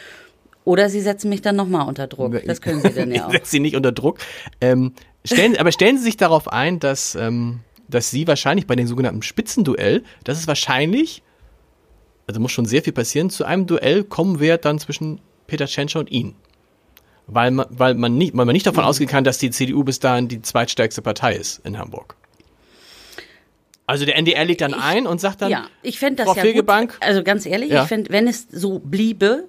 [0.65, 2.41] Oder Sie setzen mich dann nochmal unter Druck.
[2.47, 3.29] Das können Sie dann ja auch.
[3.29, 4.19] Ich setze Sie nicht unter Druck.
[4.63, 4.95] Ähm,
[5.27, 9.21] stellen, aber stellen Sie sich darauf ein, dass, ähm, dass Sie wahrscheinlich bei dem sogenannten
[9.21, 11.23] Spitzenduell, das ist wahrscheinlich,
[12.27, 16.01] also muss schon sehr viel passieren, zu einem Duell kommen wird dann zwischen Peter Tschentscher
[16.01, 16.35] und Ihnen.
[17.27, 18.71] Weil man, weil, man nicht, weil man nicht Mhm.
[18.71, 22.17] davon ausgehen kann, dass die CDU bis dahin die zweitstärkste Partei ist in Hamburg.
[23.91, 26.43] Also der NDR legt dann ein und sagt dann, Ja, ich fände das Frau ja
[26.43, 26.93] Fegebank?
[26.93, 27.07] gut.
[27.07, 27.83] Also ganz ehrlich, Ja.
[27.83, 29.45] ich fände, wenn es so bliebe,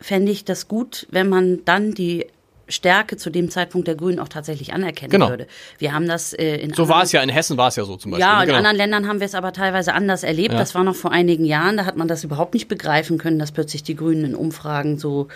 [0.00, 2.26] fände ich das gut, wenn man dann die
[2.70, 5.30] Stärke zu dem Zeitpunkt der Grünen auch tatsächlich anerkennen Genau.
[5.30, 5.46] würde.
[5.78, 7.96] Wir haben das äh, in so war es ja, in Hessen war es ja so
[7.96, 8.20] zum Beispiel.
[8.26, 8.42] Ja, ne?
[8.42, 8.58] in Genau.
[8.58, 10.52] anderen Ländern haben wir es aber teilweise anders erlebt.
[10.52, 10.58] Ja.
[10.58, 11.78] Das war noch vor einigen Jahren.
[11.78, 15.28] Da hat man das überhaupt nicht begreifen können, dass plötzlich die Grünen in Umfragen so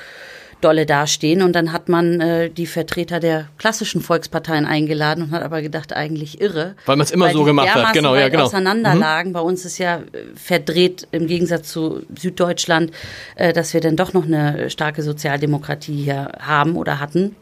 [0.63, 1.43] dolle dastehen.
[1.43, 5.93] Und dann hat man äh, die Vertreter der klassischen Volksparteien eingeladen und hat aber gedacht,
[5.93, 6.75] eigentlich irre.
[6.87, 7.93] Weil man's immer weil so gemacht hat.
[7.93, 8.45] Genau, ja, genau.
[8.45, 9.33] Auseinanderlagen.
[9.33, 10.03] Bei uns ist ja äh,
[10.35, 12.91] verdreht im Gegensatz zu Süddeutschland,
[13.37, 17.37] äh, dass wir dann doch noch eine starke Sozialdemokratie hier haben oder hatten.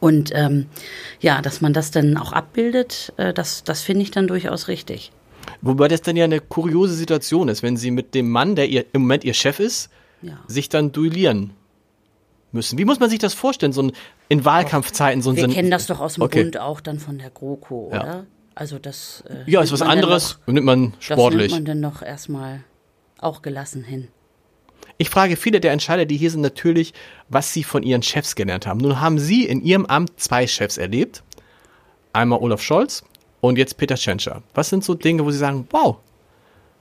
[0.00, 0.66] Und ähm,
[1.20, 5.12] ja, dass man das dann auch abbildet, äh, das, das finde ich dann durchaus richtig.
[5.62, 8.84] Wobei das dann ja eine kuriose Situation ist, wenn sie mit dem Mann, der ihr,
[8.92, 9.88] im Moment ihr Chef ist,
[10.20, 10.38] Ja.
[10.46, 11.52] sich dann duellieren
[12.52, 12.78] müssen.
[12.78, 13.92] Wie muss man sich das vorstellen, so ein,
[14.28, 16.42] in Wahlkampfzeiten so ein Wir ein- kennen das doch aus dem okay.
[16.44, 18.02] Bund auch dann von der GroKo, Ja.
[18.02, 18.26] oder?
[18.54, 21.52] Also das äh, Ja, ist was anderes Noch, nimmt man das sportlich.
[21.52, 22.64] nimmt man dann noch erstmal
[23.20, 24.08] auch gelassen hin.
[24.96, 26.92] Ich frage viele der Entscheider, die hier sind, natürlich,
[27.28, 28.80] was sie von ihren Chefs gelernt haben.
[28.80, 31.22] Nun haben sie in ihrem Amt zwei Chefs erlebt.
[32.12, 33.04] Einmal Olaf Scholz
[33.40, 34.42] und jetzt Peter Tschentscher.
[34.54, 35.98] Was sind so Dinge, wo sie sagen, wow,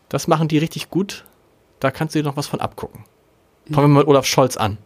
[0.10, 1.26] das machen die richtig gut,
[1.80, 3.04] da kannst du dir noch was von abgucken.
[3.72, 4.80] Fangen wir mit Olaf Scholz an.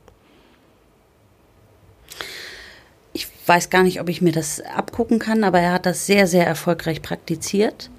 [3.14, 6.28] Ich weiß gar nicht, ob ich mir das abgucken kann, aber er hat das sehr,
[6.28, 7.90] sehr erfolgreich praktiziert,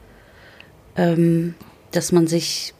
[0.96, 1.54] ähm,
[1.90, 2.74] dass man sich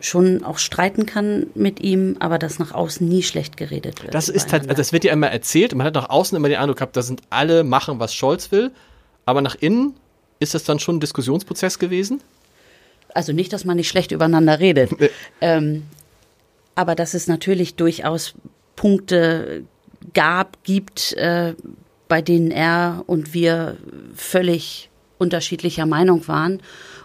[0.00, 4.14] schon auch streiten kann mit ihm, aber dass nach außen nie schlecht geredet wird.
[4.14, 5.74] Das ist halt, das wird ja immer erzählt.
[5.74, 8.72] Man hat nach außen immer den Eindruck gehabt, da sind alle machen, was Scholz will.
[9.24, 9.94] Aber nach innen
[10.38, 12.20] ist das dann schon ein Diskussionsprozess gewesen?
[13.14, 15.00] Also nicht, dass man nicht schlecht übereinander redet.
[15.00, 15.10] Nee.
[15.40, 15.84] ähm,
[16.74, 18.34] aber dass es natürlich durchaus
[18.76, 19.64] Punkte
[20.12, 21.54] gab, gibt, äh,
[22.08, 23.76] bei denen er und wir
[24.14, 26.60] völlig unterschiedlicher Meinung waren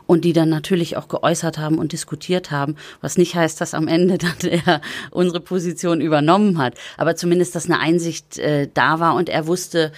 [0.06, 3.88] und die dann natürlich auch geäußert haben und diskutiert haben, was nicht heißt, dass am
[3.88, 9.16] Ende dann er unsere Position übernommen hat, aber zumindest, dass eine Einsicht äh, da war
[9.16, 9.92] und er wusste,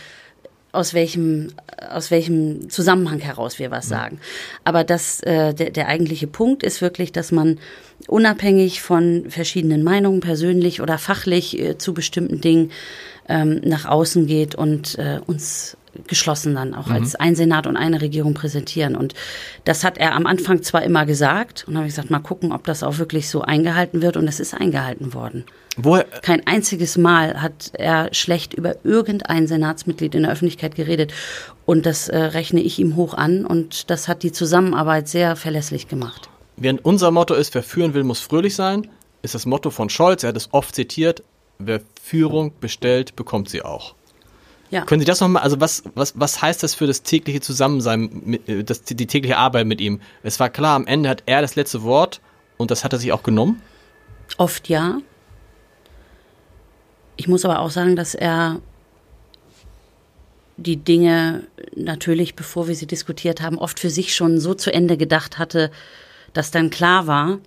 [0.73, 1.53] aus welchem,
[1.89, 4.19] aus welchem Zusammenhang heraus wir was sagen.
[4.63, 7.59] Aber das, äh, der, der eigentliche Punkt ist wirklich, dass man
[8.07, 12.71] unabhängig von verschiedenen Meinungen, persönlich oder fachlich äh, zu bestimmten Dingen
[13.29, 15.77] ähm, nach außen geht und äh, uns
[16.07, 18.95] geschlossen dann auch als ein Senat und eine Regierung präsentieren.
[18.95, 19.13] Und
[19.65, 22.63] das hat er am Anfang zwar immer gesagt, und habe ich gesagt, mal gucken, ob
[22.65, 24.17] das auch wirklich so eingehalten wird.
[24.17, 25.45] Und es ist eingehalten worden.
[25.77, 31.13] Woher, Kein einziges Mal hat er schlecht über irgendein Senatsmitglied in der Öffentlichkeit geredet.
[31.65, 33.45] Und das äh, rechne ich ihm hoch an.
[33.45, 36.29] Und das hat die Zusammenarbeit sehr verlässlich gemacht.
[36.57, 38.87] während unser Motto ist, wer führen will, muss fröhlich sein,
[39.21, 41.23] ist das Motto von Scholz, er hat es oft zitiert,
[41.57, 43.95] wer Führung bestellt, bekommt sie auch.
[44.73, 44.85] Ja.
[44.85, 48.63] Können Sie das nochmal, also was, was, was heißt das für das tägliche Zusammensein, äh,
[48.63, 50.01] das, die tägliche Arbeit mit ihm?
[50.23, 52.21] Es war klar, am Ende hat er das letzte Wort
[52.57, 53.61] und das hat er sich auch genommen.
[54.39, 54.97] Oft ja.
[57.17, 58.61] Ich muss aber auch sagen, dass er
[60.57, 61.43] die Dinge
[61.75, 65.69] natürlich, bevor wir sie diskutiert haben, oft für sich schon so zu Ende gedacht hatte,
[66.33, 67.37] dass dann klar war,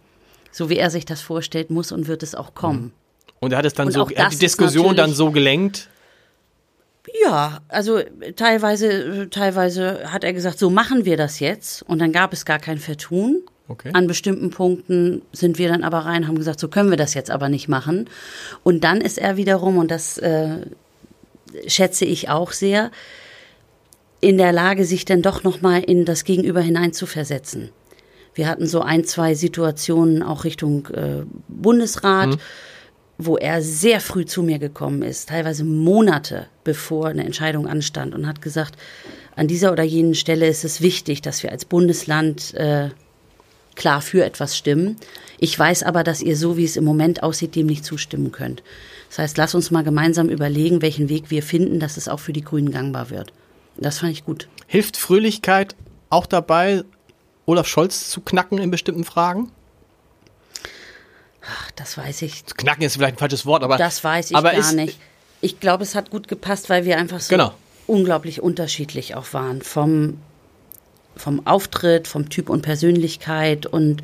[0.53, 2.93] so wie er sich das vorstellt, muss und wird es auch kommen.
[3.41, 5.89] Und er hat es dann Und so, er hat die Diskussion dann so gelenkt.
[7.23, 11.83] Ja, also äh, teilweise, teilweise hat er gesagt, so machen wir das jetzt.
[11.83, 13.43] Und dann gab es gar kein Vertun.
[13.69, 13.91] Okay.
[13.95, 17.31] An bestimmten Punkten sind wir dann aber rein, haben gesagt, so können wir das jetzt
[17.31, 18.09] aber nicht machen.
[18.63, 20.59] Und dann ist er wiederum, und das äh,
[21.67, 22.93] schätze ich auch sehr,
[24.21, 27.71] in der Lage, sich dann doch nochmal in das Gegenüber hineinzuversetzen.
[28.35, 32.39] Wir hatten so ein, zwei Situationen auch Richtung äh, Bundesrat,
[33.19, 38.27] wo er sehr früh zu mir gekommen ist, teilweise Monate bevor eine Entscheidung anstand und
[38.27, 38.77] hat gesagt,
[39.37, 42.91] an dieser oder jenen Stelle ist es wichtig, dass wir als Bundesland äh,
[43.75, 44.97] klar für etwas stimmen.
[45.39, 48.63] Ich weiß aber, dass ihr so, wie es im Moment aussieht, dem nicht zustimmen könnt.
[49.09, 52.33] Das heißt, lass uns mal gemeinsam überlegen, welchen Weg wir finden, dass es auch für
[52.33, 53.33] die Grünen gangbar wird.
[53.77, 54.49] Das fand ich gut.
[54.67, 55.77] Hilft Fröhlichkeit
[56.09, 56.83] auch dabei,
[57.45, 59.53] Olaf Scholz zu knacken in bestimmten Fragen?
[61.49, 62.45] Ach, das weiß ich.
[62.47, 63.77] Knacken ist vielleicht ein falsches Wort, aber.
[63.77, 64.99] Das weiß ich aber gar ist, nicht.
[65.41, 67.53] Ich glaube, es hat gut gepasst, weil wir einfach so Genau.
[67.87, 69.63] unglaublich unterschiedlich auch waren.
[69.63, 70.19] Vom,
[71.17, 74.03] vom Auftritt, vom Typ und Persönlichkeit und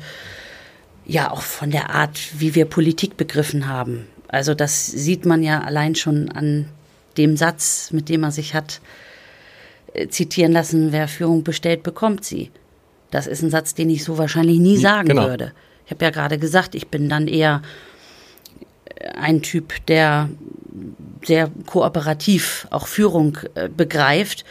[1.05, 4.07] ja auch von der Art, wie wir Politik begriffen haben.
[4.27, 6.69] Also das sieht man ja allein schon an
[7.17, 8.79] dem Satz, mit dem er sich hat
[9.93, 12.51] äh, zitieren lassen, wer Führung bestellt, bekommt sie.
[13.11, 15.27] Das ist ein Satz, den ich so wahrscheinlich nie sagen genau.
[15.27, 15.51] würde.
[15.85, 17.61] Ich habe ja gerade gesagt, ich bin dann eher
[18.95, 20.29] äh, ein Typ, der
[21.23, 24.45] sehr kooperativ auch Führung äh, begreift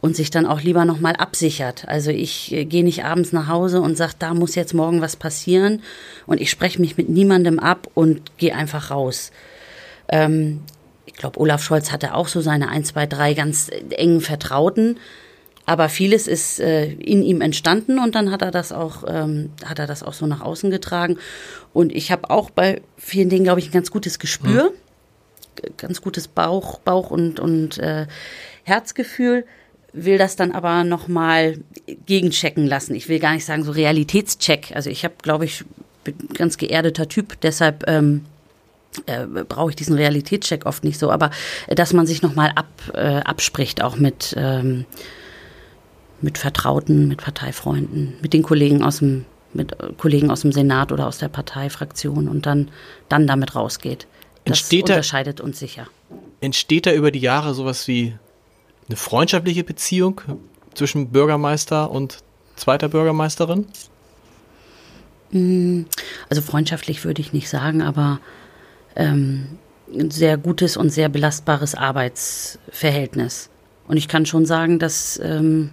[0.00, 1.88] und sich dann auch lieber nochmal absichert.
[1.88, 5.16] Also ich äh, gehe nicht abends nach Hause und sage, da muss jetzt morgen was
[5.16, 5.82] passieren
[6.26, 9.32] und ich spreche mich mit niemandem ab und gehe einfach raus.
[10.08, 10.60] Ähm,
[11.06, 14.98] ich glaube, Olaf Scholz hatte auch so seine ein, zwei, drei ganz engen Vertrauten.
[15.66, 19.78] Aber vieles ist äh, in ihm entstanden und dann hat er das auch, ähm, hat
[19.78, 21.16] er das auch so nach außen getragen.
[21.72, 24.74] Und ich habe auch bei vielen Dingen, glaube ich, ein ganz gutes Gespür,
[25.56, 28.06] g- ganz gutes Bauch, Bauch und, und äh,
[28.64, 29.46] Herzgefühl,
[29.94, 31.60] will das dann aber nochmal
[32.04, 32.94] gegenchecken lassen.
[32.94, 34.72] Ich will gar nicht sagen so Realitätscheck.
[34.74, 35.64] Also ich habe, glaube ich,
[36.02, 38.26] bin ein ganz geerdeter Typ, deshalb ähm,
[39.06, 41.30] äh, brauche ich diesen Realitätscheck oft nicht so, aber
[41.68, 44.84] äh, dass man sich nochmal ab, äh, abspricht, auch mit, ähm,
[46.20, 50.92] mit Vertrauten, mit Parteifreunden, mit den Kollegen aus dem, mit äh, Kollegen aus dem Senat
[50.92, 52.70] oder aus der Parteifraktion und dann,
[53.08, 54.06] dann damit rausgeht.
[54.44, 55.86] Das Entsteht da- unterscheidet uns sicher.
[56.40, 58.14] Entsteht da über die Jahre sowas wie
[58.88, 60.20] eine freundschaftliche Beziehung
[60.74, 62.18] zwischen Bürgermeister und
[62.56, 63.66] zweiter Bürgermeisterin?
[65.32, 68.20] Also freundschaftlich würde ich nicht sagen, aber
[68.94, 69.58] ähm,
[69.92, 73.50] ein sehr gutes und sehr belastbares Arbeitsverhältnis.
[73.88, 75.70] Und ich kann schon sagen, dass ähm,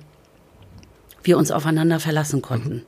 [1.24, 2.84] wir uns aufeinander verlassen konnten.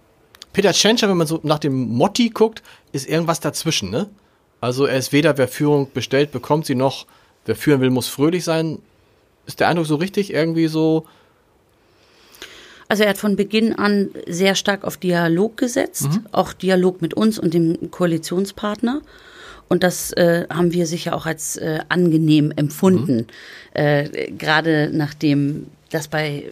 [0.53, 4.09] Peter Tschentscher, wenn man so nach dem Motti guckt, ist irgendwas dazwischen, ne?
[4.61, 7.05] Also er ist weder, wer Führung bestellt, bekommt sie, noch
[7.45, 8.79] wer führen will, muss fröhlich sein.
[9.45, 11.05] Ist der Eindruck so richtig irgendwie so,
[12.87, 17.39] Also er hat von Beginn an sehr stark auf Dialog gesetzt, auch Dialog mit uns
[17.39, 19.01] und dem Koalitionspartner.
[19.67, 23.27] Und das äh, haben wir sicher auch als äh, angenehm empfunden.
[23.73, 26.51] Äh, Gerade nachdem das bei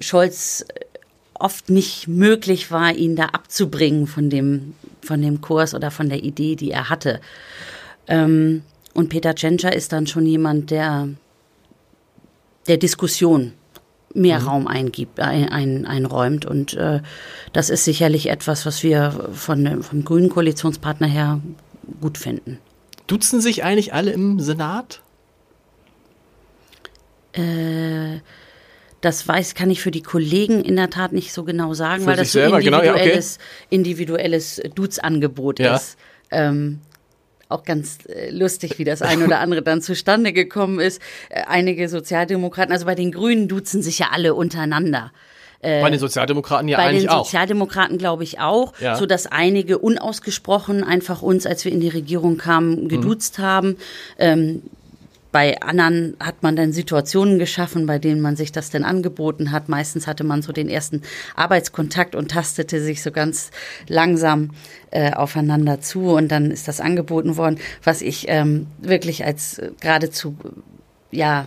[0.00, 0.64] Scholz
[1.34, 6.22] oft nicht möglich war, ihn da abzubringen von dem, von dem Kurs oder von der
[6.22, 7.20] Idee, die er hatte.
[8.06, 8.62] Ähm,
[8.94, 11.08] und Peter Tschentscher ist dann schon jemand, der
[12.66, 13.52] der Diskussion
[14.12, 16.44] mehr Raum eingibt, ein, ein, einräumt.
[16.44, 17.00] Und äh,
[17.52, 21.40] das ist sicherlich etwas, was wir von, vom grünen Koalitionspartner her
[22.00, 22.58] gut finden.
[23.06, 25.00] duzen sich eigentlich alle im Senat?
[29.00, 32.10] Das weiß, kann ich für die Kollegen in der Tat nicht so genau sagen, Für
[32.10, 33.00] weil das so selber, genau, ja, okay.
[33.00, 33.38] individuelles,
[33.70, 35.76] individuelles Duz-Angebot Ja.
[35.76, 35.96] ist.
[36.30, 36.80] Ähm,
[37.48, 41.00] auch ganz äh, lustig, wie das ein oder andere dann zustande gekommen ist.
[41.30, 45.12] Äh, einige Sozialdemokraten, also bei den Grünen duzen sich ja alle untereinander.
[45.62, 47.26] Bei den Sozialdemokraten ja Bei eigentlich den auch.
[47.26, 48.96] Sozialdemokraten glaube ich auch, Ja.
[48.96, 53.76] so dass einige unausgesprochen einfach uns, als wir in die Regierung kamen, geduzt haben.
[54.18, 54.62] Ähm,
[55.32, 59.68] bei anderen hat man dann Situationen geschaffen, bei denen man sich das dann angeboten hat.
[59.68, 61.02] Meistens hatte man so den ersten
[61.36, 63.50] Arbeitskontakt und tastete sich so ganz
[63.86, 64.50] langsam
[64.90, 69.70] äh, aufeinander zu und dann ist das angeboten worden, was ich ähm, wirklich als äh,
[69.80, 70.36] geradezu
[71.12, 71.46] ja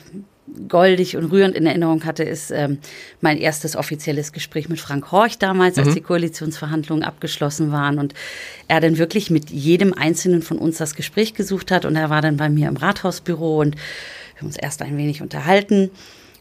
[0.68, 2.80] goldig und rührend in Erinnerung hatte, ist ähm,
[3.22, 8.14] mein erstes offizielles Gespräch mit Frank Horch damals, als die Koalitionsverhandlungen abgeschlossen waren und
[8.68, 12.22] er dann wirklich mit jedem Einzelnen von uns das Gespräch gesucht hat und er war
[12.22, 15.90] dann bei mir im Rathausbüro und wir haben uns erst ein wenig unterhalten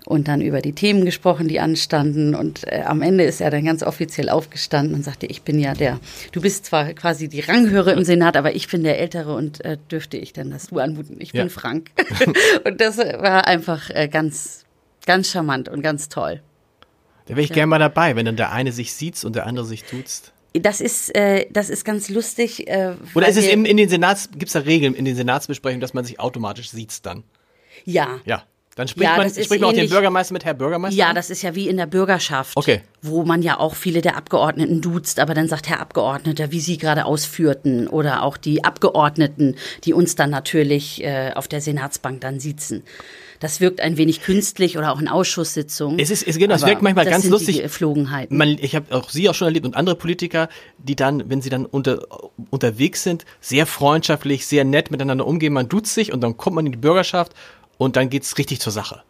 [0.04, 3.64] und dann über die Themen gesprochen, die anstanden und äh, am Ende ist er dann
[3.64, 6.00] ganz offiziell aufgestanden und sagte, ich bin ja der,
[6.32, 9.78] du bist zwar quasi die Ranghöhere im Senat, aber ich bin der Ältere und äh,
[9.90, 11.16] dürfte ich dann das Du anmuten.
[11.20, 11.42] Ich Ja.
[11.42, 11.90] bin Frank.
[12.64, 14.64] und das war einfach äh, ganz,
[15.06, 16.42] ganz charmant und ganz toll.
[17.26, 19.64] Da wäre ich gerne mal dabei, wenn dann der eine sich sieht und der andere
[19.64, 20.32] sich duzt.
[20.54, 22.68] Das ist, äh, das ist ganz lustig.
[22.68, 25.80] Äh, Oder ist es im, in den Senats, gibt es da Regeln in den Senatsbesprechungen,
[25.80, 27.22] dass man sich automatisch sieht dann?
[27.84, 28.20] Ja.
[28.26, 28.42] Ja.
[28.74, 30.96] Dann spricht Ja, man, spricht man auch den Bürgermeister mit Herr Bürgermeister?
[30.96, 31.14] Ja, an?
[31.14, 32.56] das ist ja wie in der Bürgerschaft.
[32.56, 32.80] Okay.
[33.02, 36.78] Wo man ja auch viele der Abgeordneten duzt, aber dann sagt Herr Abgeordneter, wie Sie
[36.78, 42.40] gerade ausführten, oder auch die Abgeordneten, die uns dann natürlich äh, auf der Senatsbank dann
[42.40, 42.82] sitzen.
[43.40, 45.98] Das wirkt ein wenig künstlich oder auch in Ausschusssitzungen.
[45.98, 47.61] Es ist- es- genau, es wirkt manchmal ganz lustig.
[47.61, 48.37] Geflogenheiten.
[48.38, 51.50] Man, ich habe auch Sie auch schon erlebt und andere Politiker, die dann, wenn sie
[51.50, 52.06] dann unter,
[52.50, 55.52] unterwegs sind, sehr freundschaftlich, sehr nett miteinander umgehen.
[55.52, 57.32] Man duzt sich und dann kommt man in die Bürgerschaft
[57.84, 59.02] und dann geht's richtig zur Sache.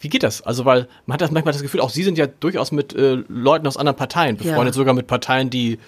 [0.00, 0.42] Wie geht das?
[0.42, 3.18] Also, weil man hat das manchmal das Gefühl, auch Sie sind ja durchaus mit äh,
[3.28, 4.78] Leuten aus anderen Parteien befreundet, Ja.
[4.78, 5.78] sogar mit Parteien, die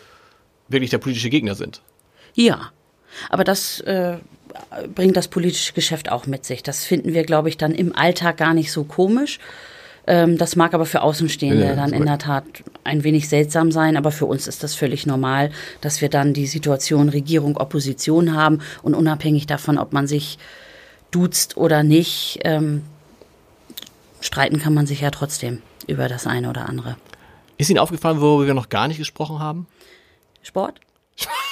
[0.69, 1.83] wirklich der politische Gegner sind.
[2.35, 2.71] Ja,
[3.29, 4.17] aber das äh,
[4.95, 6.63] bringt das politische Geschäft auch mit sich.
[6.63, 9.39] Das finden wir, glaube ich, dann im Alltag gar nicht so komisch.
[10.07, 12.45] Ähm, das mag aber für Außenstehende Ja, dann in der Tat
[12.85, 15.51] ein wenig seltsam sein, aber für uns ist das völlig normal,
[15.81, 20.39] dass wir dann die Situation Regierung, Opposition haben und unabhängig davon, ob man sich
[21.17, 22.83] duzt oder nicht, ähm,
[24.21, 26.97] streiten kann man sich ja trotzdem über das eine oder andere.
[27.57, 29.67] Ist Ihnen aufgefallen, worüber wir noch gar nicht gesprochen haben?
[30.43, 30.79] Sport?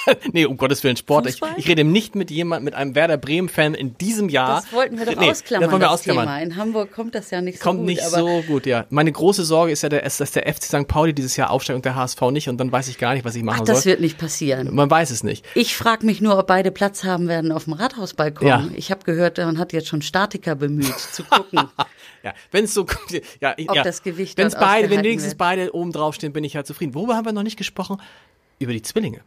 [0.33, 1.27] nee, um Gottes Willen, Sport.
[1.27, 4.61] Ich, ich rede nicht mit jemandem, mit einem Werder Bremen-Fan in diesem Jahr.
[4.61, 6.25] Das wollten wir doch Nee, ausklammern, Das wollen wir ausklammern.
[6.25, 6.41] Thema.
[6.41, 7.87] In Hamburg kommt das ja nicht so Kommt gut.
[7.87, 8.85] nicht aber so gut, ja.
[8.89, 10.87] Meine große Sorge ist ja, dass der FC St.
[10.87, 13.35] Pauli dieses Jahr aufsteigt und der HSV nicht und dann weiß ich gar nicht, was
[13.35, 13.91] ich machen Ach, das soll.
[13.91, 14.73] wird nicht passieren.
[14.73, 15.45] Man weiß es nicht.
[15.55, 18.47] Ich frage mich nur, ob beide Platz haben werden auf dem Rathausbalkon.
[18.47, 18.67] Ja.
[18.75, 21.59] Ich habe gehört, man hat jetzt schon Statiker bemüht, zu gucken.
[22.23, 22.87] Ja, wenn es so,
[23.39, 23.83] ja, Ob ja.
[23.83, 25.37] das Gewicht Wenn's beide, wenn wenigstens wird.
[25.37, 26.95] beide oben drauf stehen, bin ich halt zufrieden.
[26.95, 28.01] Worüber haben wir noch nicht gesprochen?
[28.57, 29.19] Über die Zwillinge.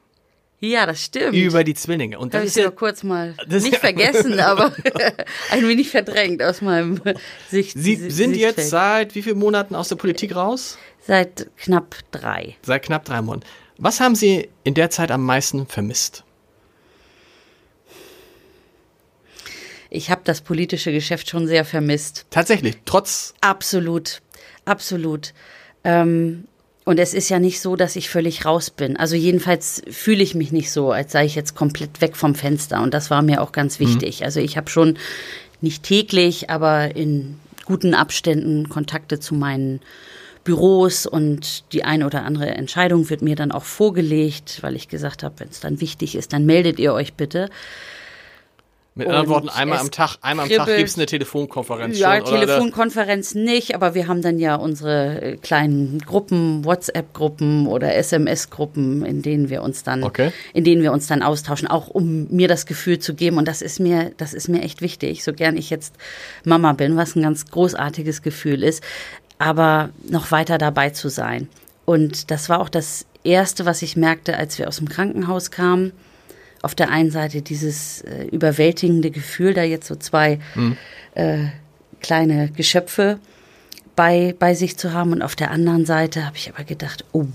[0.61, 1.35] Ja, das stimmt.
[1.35, 2.18] Über die Zwillinge.
[2.18, 4.73] Und das habe ich ja, nur kurz mal das- nicht vergessen, aber
[5.51, 7.01] ein wenig verdrängt aus meinem
[7.51, 7.77] Sicht.
[7.79, 8.68] Sie Si- sind jetzt Sichtfeld.
[8.68, 10.79] seit wie vielen Monaten aus der Politik raus?
[11.07, 12.57] seit knapp drei.
[12.62, 13.47] Seit knapp drei Monaten.
[13.79, 16.25] Was haben Sie in der Zeit am meisten vermisst?
[19.90, 22.27] Ich habe das politische Geschäft schon sehr vermisst.
[22.31, 24.21] Tatsächlich, trotz Absolut,
[24.66, 25.33] absolut.
[25.85, 26.47] Ähm,
[26.88, 28.96] Und es ist ja nicht so, dass ich völlig raus bin.
[28.96, 32.81] Also jedenfalls fühle ich mich nicht so, als sei ich jetzt komplett weg vom Fenster.
[32.81, 34.20] Und das war mir auch ganz wichtig.
[34.20, 34.24] Mhm.
[34.24, 34.96] Also ich habe schon
[35.61, 39.81] nicht täglich, aber in guten Abständen Kontakte zu meinen
[40.44, 45.22] Büros und die eine oder andere Entscheidung wird mir dann auch vorgelegt, weil ich gesagt
[45.22, 47.51] habe, wenn es dann wichtig ist, dann meldet ihr euch bitte.
[48.99, 51.97] Mit anderen Worten, einmal am Tag, einmal am Tag gibt es eine Telefonkonferenz.
[52.01, 53.45] Ja, schon, Telefonkonferenz oder?
[53.45, 59.51] nicht, aber wir haben dann ja unsere äh, kleinen Gruppen, WhatsApp-Gruppen oder SMS-Gruppen, in denen
[59.51, 60.33] wir uns dann, okay.
[60.53, 63.39] in denen wir uns dann austauschen, auch um mir das Gefühl zu geben.
[63.39, 65.95] Und das ist mir, das ist mir echt wichtig, so gern ich jetzt
[66.45, 68.83] Mama bin, was ein ganz großartiges Gefühl ist,
[69.39, 71.49] aber noch weiter dabei zu sein.
[71.85, 75.93] Und das war auch das erste, was ich merkte, als wir aus dem Krankenhaus kamen
[76.62, 80.77] auf der einen Seite dieses äh, überwältigende Gefühl, da jetzt so zwei mhm.
[81.14, 81.47] äh,
[82.01, 83.18] kleine Geschöpfe
[83.97, 85.12] bei, bei sich zu haben.
[85.12, 87.27] Und auf der anderen Seite habe ich aber gedacht, oh,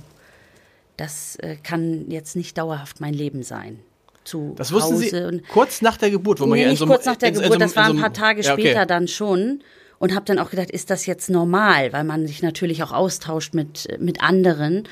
[0.97, 3.79] das äh, kann jetzt nicht dauerhaft mein Leben sein.
[4.23, 6.86] Zu das wussten Hause Sie kurz nach der Geburt, wo man nee, ja in so
[6.86, 8.62] kurz nach der in, Geburt, in so, das war ein paar Tage ja, okay.
[8.62, 9.62] später dann schon
[9.99, 13.53] und habe dann auch gedacht, ist das jetzt normal, weil man sich natürlich auch austauscht
[13.53, 14.88] mit mit anderen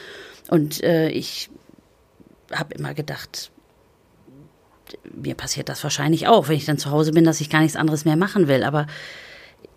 [0.49, 1.49] und äh, ich
[2.51, 3.51] habe immer gedacht,
[5.13, 7.75] mir passiert das wahrscheinlich auch, wenn ich dann zu Hause bin, dass ich gar nichts
[7.75, 8.63] anderes mehr machen will.
[8.63, 8.87] Aber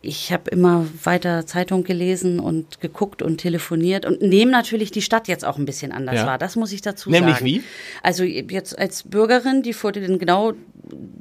[0.03, 5.29] ich habe immer weiter Zeitung gelesen und geguckt und telefoniert und nehme natürlich die Stadt
[5.29, 6.27] jetzt auch ein bisschen anders ja.
[6.27, 6.39] wahr.
[6.39, 7.45] Das muss ich dazu Nämlich sagen.
[7.45, 7.69] Nämlich wie?
[8.03, 10.53] Also jetzt als Bürgerin, die vor den genau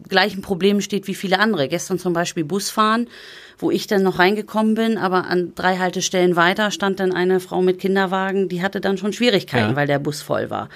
[0.10, 1.68] gleichen Problemen steht wie viele andere.
[1.70, 3.08] Gestern zum Beispiel Busfahren
[3.64, 7.62] wo ich dann noch reingekommen bin, aber an drei Haltestellen weiter stand dann eine Frau
[7.62, 9.76] mit Kinderwagen, die hatte dann schon Schwierigkeiten, ja.
[9.76, 10.70] weil der Bus voll war.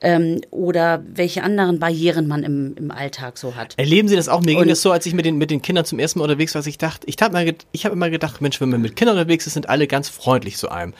[0.00, 3.74] Ähm, oder welche anderen Barrieren man im, im Alltag so hat.
[3.78, 4.42] Erleben Sie das auch?
[4.42, 6.54] Mir ging das so, als ich mit den, mit den Kindern zum ersten Mal unterwegs
[6.54, 9.54] war, ich dachte, ich habe hab immer gedacht, Mensch, wenn man mit Kindern unterwegs ist,
[9.54, 10.92] sind alle ganz freundlich zu einem.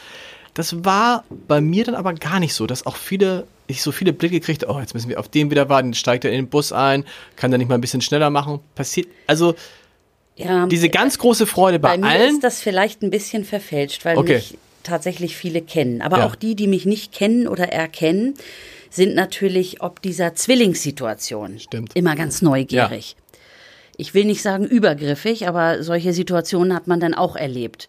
[0.55, 4.13] Das war bei mir dann aber gar nicht so, dass auch viele ich so viele
[4.13, 6.73] Blicke kriegte, oh, jetzt müssen wir auf den wieder warten, steigt er in den Bus
[6.73, 8.61] ein, kann er nicht mal ein bisschen schneller machen.
[8.75, 9.57] Passiert, also
[10.37, 12.21] ja, diese ganz große Freude bei, bei allen.
[12.21, 14.37] Mir ist das vielleicht ein bisschen verfälscht, weil okay.
[14.37, 16.03] mich tatsächlich viele kennen.
[16.03, 16.27] Aber ja.
[16.27, 18.35] auch die, die mich nicht kennen oder erkennen,
[18.91, 21.97] sind natürlich ob dieser Zwillingssituation Stimmt.
[21.97, 23.17] immer ganz neugierig.
[23.19, 23.39] Ja.
[23.99, 27.89] Ich will nicht sagen übergriffig, aber solche Situationen hat man dann auch erlebt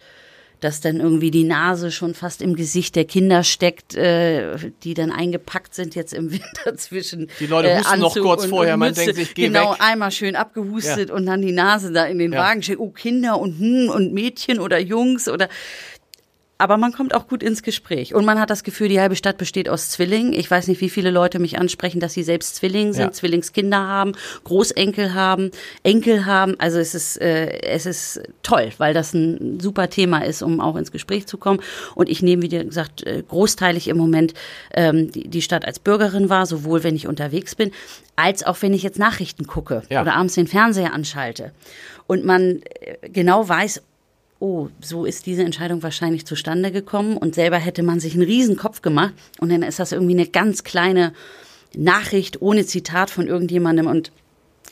[0.60, 5.12] dass dann irgendwie die Nase schon fast im Gesicht der Kinder steckt, äh, die dann
[5.12, 7.30] eingepackt sind jetzt im Winter zwischen.
[7.40, 9.78] Die Leute äh, husten noch kurz und, vorher, und man denkt sich, geh Genau, weg.
[9.82, 11.16] einmal schön abgehustet ja.
[11.16, 12.40] und dann die Nase da in den ja.
[12.40, 12.80] Wagen steckt.
[12.80, 15.50] Oh, Kinder und hm, und Mädchen oder Jungs oder
[16.58, 18.16] aber man kommt auch gut ins Gespräch.
[18.16, 20.34] Und man hat das Gefühl, die halbe Stadt besteht aus Zwillingen.
[20.34, 23.12] Ich weiß nicht, wie viele Leute mich ansprechen, dass sie selbst Zwilling sind, ja.
[23.12, 25.52] Zwillingskinder haben, Großenkel haben,
[25.84, 26.56] Enkel haben.
[26.60, 30.76] Also es ist, äh, es ist toll, weil das ein super Thema ist, um auch
[30.76, 31.60] ins Gespräch zu kommen.
[31.96, 34.34] Und ich nehme, wie gesagt, äh, großteilig im Moment
[34.74, 37.72] ähm, die, die Stadt als Bürgerin wahr, sowohl wenn ich unterwegs bin,
[38.16, 40.02] als auch wenn ich jetzt Nachrichten gucke ja.
[40.02, 41.52] oder abends den Fernseher anschalte.
[42.08, 43.84] Und man äh, genau weiß,
[44.40, 47.18] oh, so ist diese Entscheidung wahrscheinlich zustande gekommen.
[47.18, 49.14] Und selber hätte man sich einen riesen Kopf gemacht.
[49.40, 51.14] Und dann ist das irgendwie eine ganz kleine
[51.76, 53.88] Nachricht ohne Zitat von irgendjemandem.
[53.88, 54.12] Und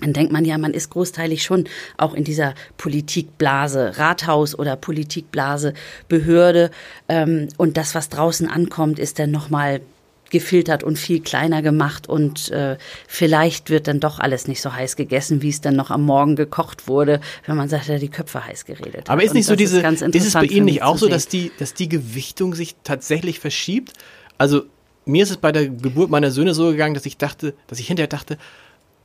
[0.02, 1.66] dann denkt man ja, man ist großteilig schon
[1.98, 5.74] auch in dieser Politikblase, Rathaus oder Politikblase,
[6.10, 6.70] Behörde.
[7.08, 9.82] Ähm, und das, was draußen ankommt, ist dann nochmal
[10.30, 14.96] gefiltert und viel kleiner gemacht und äh, vielleicht wird dann doch alles nicht so heiß
[14.96, 18.46] gegessen, wie es dann noch am Morgen gekocht wurde, wenn man sagt, ja, die Köpfe
[18.46, 19.10] heiß geredet.
[19.10, 21.52] Aber ist nicht so diese, ist, ist es bei Ihnen nicht auch so, dass die,
[21.60, 23.94] dass die Gewichtung sich tatsächlich verschiebt?
[24.38, 24.64] Also
[25.06, 27.88] mir ist es bei der Geburt meiner Söhne so gegangen, dass ich dachte, dass ich
[27.88, 28.38] hinterher dachte,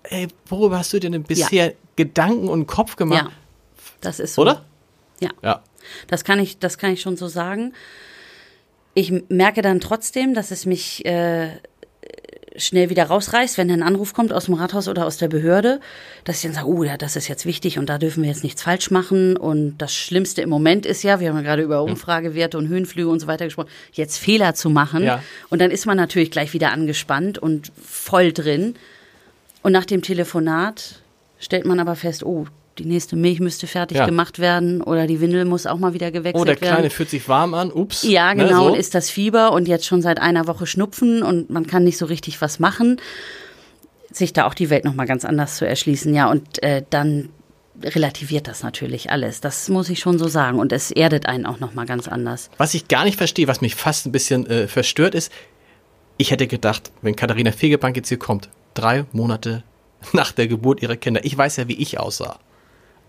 [0.05, 1.73] ey, worüber hast du denn bisher ja.
[1.97, 3.27] Gedanken und Kopf gemacht?
[3.27, 3.33] Ja,
[4.01, 4.43] das ist so.
[4.43, 4.65] Oder?
[5.21, 5.31] Ja.
[5.43, 5.63] ja.
[6.09, 7.75] Das kann ich, das kann ich schon so sagen
[8.95, 11.51] ich merke dann trotzdem, dass es mich äh,
[12.57, 15.81] schnell wieder rausreißt, wenn ein Anruf kommt aus dem Rathaus oder aus der Behörde,
[16.25, 18.43] dass ich dann sage, oh ja, das ist jetzt wichtig und da dürfen wir jetzt
[18.43, 19.37] nichts falsch machen.
[19.37, 23.09] Und das Schlimmste im Moment ist ja, wir haben ja gerade über Umfragewerte und Höhenflüge
[23.09, 25.05] und so weiter gesprochen, jetzt Fehler zu machen.
[25.05, 25.23] Ja.
[25.49, 28.75] Und dann ist man natürlich gleich wieder angespannt und voll drin.
[29.63, 31.01] Und nach dem Telefonat
[31.39, 32.47] stellt man aber fest, oh,
[32.81, 34.07] die nächste Milch müsste fertig ja.
[34.07, 36.41] gemacht werden oder die Windel muss auch mal wieder gewechselt werden.
[36.41, 36.91] Oh, der Kleine werden.
[36.91, 38.03] fühlt sich warm an, ups.
[38.03, 38.77] Ja, ne, genau, ne, so.
[38.77, 42.07] ist das Fieber und jetzt schon seit einer Woche Schnupfen und man kann nicht so
[42.07, 43.01] richtig was machen.
[44.11, 47.29] Sich da auch die Welt nochmal ganz anders zu erschließen, ja, und äh, dann
[47.83, 49.41] relativiert das natürlich alles.
[49.41, 50.59] Das muss ich schon so sagen.
[50.59, 52.51] Und es erdet einen auch nochmal ganz anders.
[52.57, 55.31] Was ich gar nicht verstehe, was mich fast ein bisschen äh, verstört ist,
[56.17, 59.63] ich hätte gedacht, wenn Katharina Fegebank jetzt hier kommt, drei Monate
[60.13, 62.39] nach der Geburt ihrer Kinder, ich weiß ja, wie ich aussah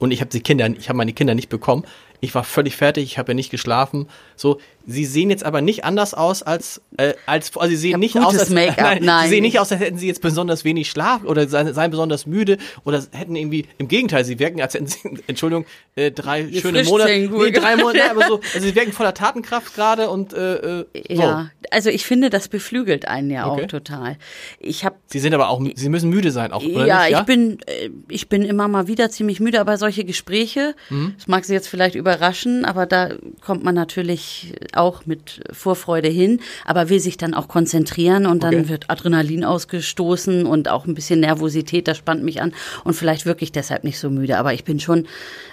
[0.01, 1.83] und ich habe die Kinder, ich habe meine Kinder nicht bekommen.
[2.21, 4.07] Ich war völlig fertig, ich habe ja nicht geschlafen.
[4.35, 8.17] So, sie sehen jetzt aber nicht anders aus als, äh, als also sie sehen nicht
[8.17, 9.23] aus, als, nein, nein.
[9.23, 12.25] sie sehen nicht aus, als hätten sie jetzt besonders wenig Schlaf oder seien, seien besonders
[12.27, 15.65] müde oder hätten irgendwie, im Gegenteil, sie wirken, als hätten sie, Entschuldigung,
[15.95, 19.73] äh, drei Die schöne Monate, nee, drei Monate, aber so, also sie wirken voller Tatenkraft
[19.75, 21.21] gerade und, äh, äh, so.
[21.21, 23.63] Ja, also ich finde, das beflügelt einen ja Okay.
[23.63, 24.17] auch total.
[24.59, 27.19] Ich habe Sie sind aber auch, sie müssen müde sein auch, oder ja, nicht?
[27.19, 31.13] ich bin äh, ich bin immer mal wieder ziemlich müde, aber solche Gespräche, Mhm.
[31.17, 33.09] das mag Sie jetzt vielleicht überraschen, aber da
[33.41, 38.51] kommt man natürlich auch mit Vorfreude hin, aber will sich dann auch konzentrieren und dann
[38.55, 38.69] Okay.
[38.69, 42.53] wird Adrenalin ausgestoßen und auch ein bisschen Nervosität, das spannt mich an
[42.83, 45.07] und vielleicht wirklich deshalb nicht so müde, aber ich bin schon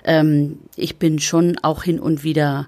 [0.04, 2.66] ähm, ich bin schon auch hin und wieder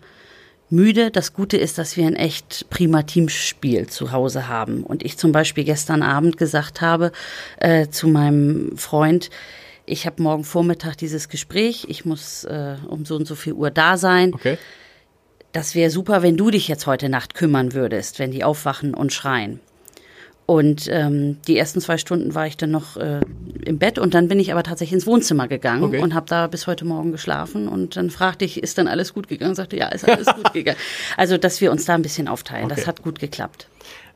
[0.69, 1.11] müde.
[1.11, 4.85] Das Gute ist, dass wir ein echt prima Teamspiel zu Hause haben.
[4.85, 7.11] Und ich zum Beispiel gestern Abend gesagt habe
[7.59, 9.31] äh, zu meinem Freund,
[9.91, 13.71] ich habe morgen Vormittag dieses Gespräch, ich muss äh, um so und so viel Uhr
[13.71, 14.33] da sein.
[14.35, 14.57] Okay.
[15.53, 19.13] Das wäre super, wenn du dich jetzt heute Nacht kümmern würdest, wenn die aufwachen und
[19.13, 19.61] schreien.
[20.47, 23.21] Und ähm, die ersten zwei Stunden war ich dann noch äh,
[23.65, 26.01] im Bett und dann bin ich aber tatsächlich ins Wohnzimmer gegangen Okay.
[26.01, 27.69] und habe da bis heute Morgen geschlafen.
[27.69, 29.55] Und dann fragte ich, ist dann alles gut gegangen?
[29.55, 30.79] Sagte, ja, ist alles gut gegangen.
[31.17, 32.75] Also, dass wir uns da ein bisschen aufteilen, Okay.
[32.77, 33.69] das hat gut geklappt.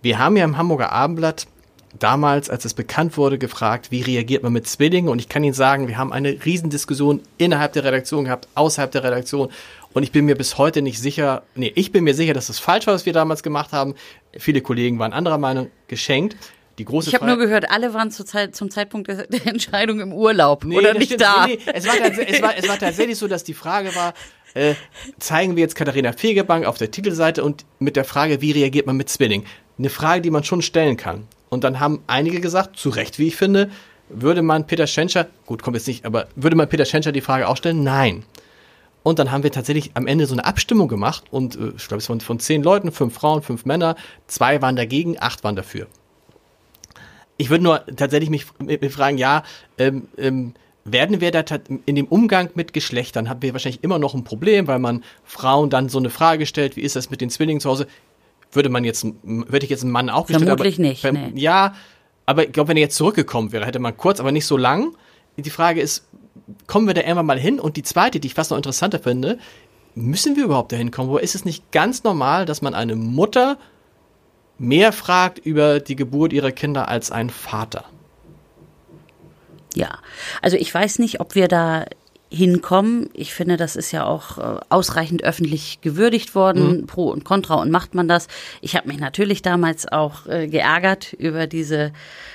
[0.03, 1.47] Wir haben ja im Hamburger Abendblatt
[1.99, 5.11] damals, als es bekannt wurde, gefragt, wie reagiert man mit Zwillingen?
[5.11, 9.05] Und ich kann Ihnen sagen, wir haben eine Riesendiskussion innerhalb der Redaktion gehabt, außerhalb der
[9.05, 9.51] Redaktion.
[9.93, 12.59] Und ich bin mir bis heute nicht sicher, nee, ich bin mir sicher, dass es
[12.59, 13.95] falsch war, was wir damals gemacht haben.
[14.37, 16.37] Viele Kollegen waren anderer Meinung, geschenkt.
[16.79, 20.01] Die große Ich habe nur gehört, alle waren zur Zeit, zum Zeitpunkt der, der Entscheidung
[20.01, 21.21] im Urlaub Nee, oder das nicht stimmt.
[21.21, 21.47] da.
[21.47, 21.73] Nee, nee.
[21.73, 24.15] Es, war es, war, es war tatsächlich so, dass die Frage war,
[24.55, 24.75] äh,
[25.19, 28.97] zeigen wir jetzt Katharina Fegebank auf der Titelseite und mit der Frage, wie reagiert man
[28.97, 29.45] mit Zwilling?
[29.79, 31.27] Eine Frage, die man schon stellen kann.
[31.49, 33.71] Und dann haben einige gesagt, zu Recht, wie ich finde,
[34.09, 37.49] würde man Peter Schenscher, gut, kommt jetzt nicht, aber würde man Peter Schenscher die Frage
[37.49, 37.83] auch stellen?
[37.83, 38.25] Nein.
[39.03, 41.99] Und dann haben wir tatsächlich am Ende so eine Abstimmung gemacht und äh, ich glaube,
[41.99, 45.87] es waren von zehn Leuten, fünf Frauen, fünf Männer, zwei waren dagegen, acht waren dafür.
[47.37, 49.43] Ich würde nur tatsächlich mich, mich fragen, ja,
[49.77, 51.43] ähm, ähm, werden wir da
[51.87, 55.71] in dem Umgang mit Geschlechtern, haben wir wahrscheinlich immer noch ein Problem, weil man Frauen
[55.71, 57.87] dann so eine Frage stellt, wie ist das mit den Zwillingen zu Hause?
[58.55, 61.33] Würde man jetzt, würde ich jetzt einen Mann auch gestellt, Vermutlich aber, nicht, wenn- nee.
[61.41, 61.75] Ja,
[62.27, 64.97] aber ich glaube, wenn er jetzt zurückgekommen wäre, hätte man kurz, aber nicht so lang.
[65.37, 66.07] Die Frage ist,
[66.67, 67.61] kommen wir da irgendwann mal hin?
[67.61, 69.39] Und die zweite, die ich fast noch interessanter finde,
[69.95, 71.11] müssen wir überhaupt dahin kommen?
[71.11, 73.59] Wo ist es nicht ganz normal, dass man eine Mutter
[74.59, 77.85] mehr fragt über die Geburt ihrer Kinder als ein Vater?
[79.75, 79.99] Ja,
[80.43, 81.85] also ich weiß nicht, ob wir da
[82.35, 83.09] hinkommen.
[83.12, 87.70] Ich finde, das ist ja auch äh, ausreichend öffentlich gewürdigt worden, pro und contra und
[87.70, 88.28] macht man das.
[88.61, 91.93] Ich habe mich natürlich damals auch äh, geärgert über diese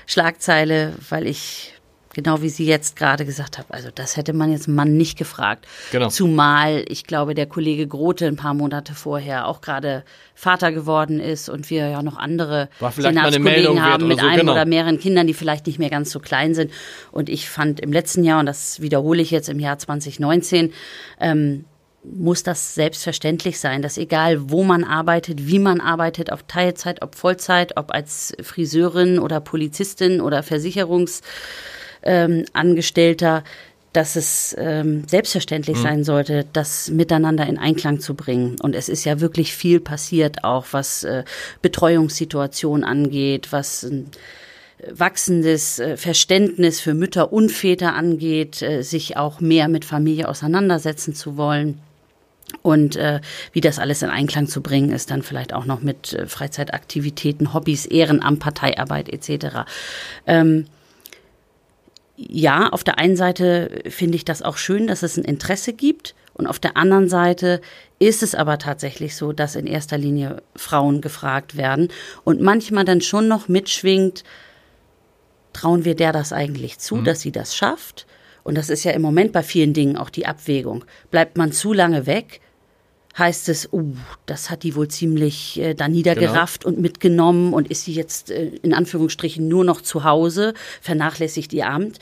[0.07, 1.73] Schlagzeile, weil ich
[2.20, 5.17] genau wie Sie jetzt gerade gesagt haben, also das hätte man jetzt einen Mann nicht
[5.17, 5.65] gefragt.
[5.93, 6.09] Genau.
[6.09, 10.03] Zumal ich glaube, der Kollege Grote ein paar Monate vorher auch gerade
[10.36, 14.51] Vater geworden ist und wir ja noch andere Senatskollegen haben mit so, einem genau.
[14.51, 16.72] oder mehreren Kindern, die vielleicht nicht mehr ganz so klein sind.
[17.13, 20.74] Und ich fand im letzten Jahr, und das wiederhole ich jetzt im Jahr 2019,
[21.22, 21.63] ähm,
[22.03, 27.15] muss das selbstverständlich sein, dass egal wo man arbeitet, wie man arbeitet, ob Teilzeit, ob
[27.15, 31.22] Vollzeit, ob als Friseurin oder Polizistin oder Versicherungs
[32.03, 33.43] ähm, Angestellter,
[33.93, 38.57] dass es ähm, selbstverständlich sein sollte, das miteinander in Einklang zu bringen.
[38.61, 41.23] Und es ist ja wirklich viel passiert, auch was äh,
[41.63, 44.11] Betreuungssituation angeht, was ein
[44.91, 51.15] wachsendes äh, Verständnis für Mütter und Väter angeht, äh, sich auch mehr mit Familie auseinandersetzen
[51.15, 51.79] zu wollen.
[52.61, 53.21] Und äh,
[53.53, 57.53] wie das alles in Einklang zu bringen ist, dann vielleicht auch noch mit äh, Freizeitaktivitäten,
[57.53, 59.65] Hobbys, Ehrenamt, Parteiarbeit etc.
[60.25, 60.65] Ähm,
[62.28, 66.15] ja, auf der einen Seite finde ich das auch schön, dass es ein Interesse gibt.
[66.34, 67.61] Und auf der anderen Seite
[67.97, 71.89] ist es aber tatsächlich so, dass in erster Linie Frauen gefragt werden
[72.24, 74.24] und manchmal dann schon noch mitschwingt,
[75.53, 78.05] trauen wir der das eigentlich zu, dass sie das schafft?
[78.43, 80.86] Und das ist ja im Moment bei vielen Dingen auch die Abwägung.
[81.11, 82.41] Bleibt man zu lange weg,
[83.18, 83.95] heißt es, uh,
[84.26, 88.47] das hat die wohl ziemlich äh, da niedergerafft und mitgenommen und ist sie jetzt äh,
[88.62, 91.99] in Anführungsstrichen nur noch zu Hause, vernachlässigt ihr Amt.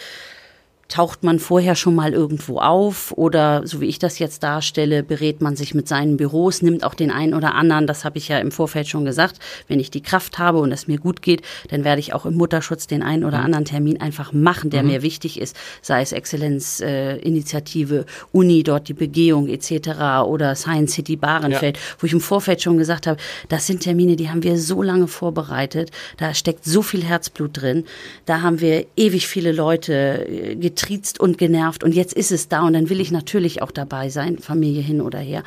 [0.88, 5.42] Taucht man vorher schon mal irgendwo auf oder so wie ich das jetzt darstelle, berät
[5.42, 8.40] man sich mit seinen Büros, nimmt auch den einen oder anderen, das habe ich ja
[8.40, 11.84] im Vorfeld schon gesagt, wenn ich die Kraft habe und es mir gut geht, dann
[11.84, 15.40] werde ich auch im Mutterschutz den einen oder anderen Termin einfach machen, der mir wichtig
[15.40, 20.24] ist, sei es Exzellenzinitiative, Uni, dort die Begehung etc.
[20.26, 23.20] oder Science City Bahrenfeld, wo ich im Vorfeld schon gesagt habe,
[23.50, 27.86] das sind Termine, die haben wir so lange vorbereitet, da steckt so viel Herzblut drin,
[28.26, 32.62] da haben wir ewig viele Leute äh, getriezt und genervt und jetzt ist es da
[32.62, 35.44] und dann will ich natürlich auch dabei sein, Familie hin oder her.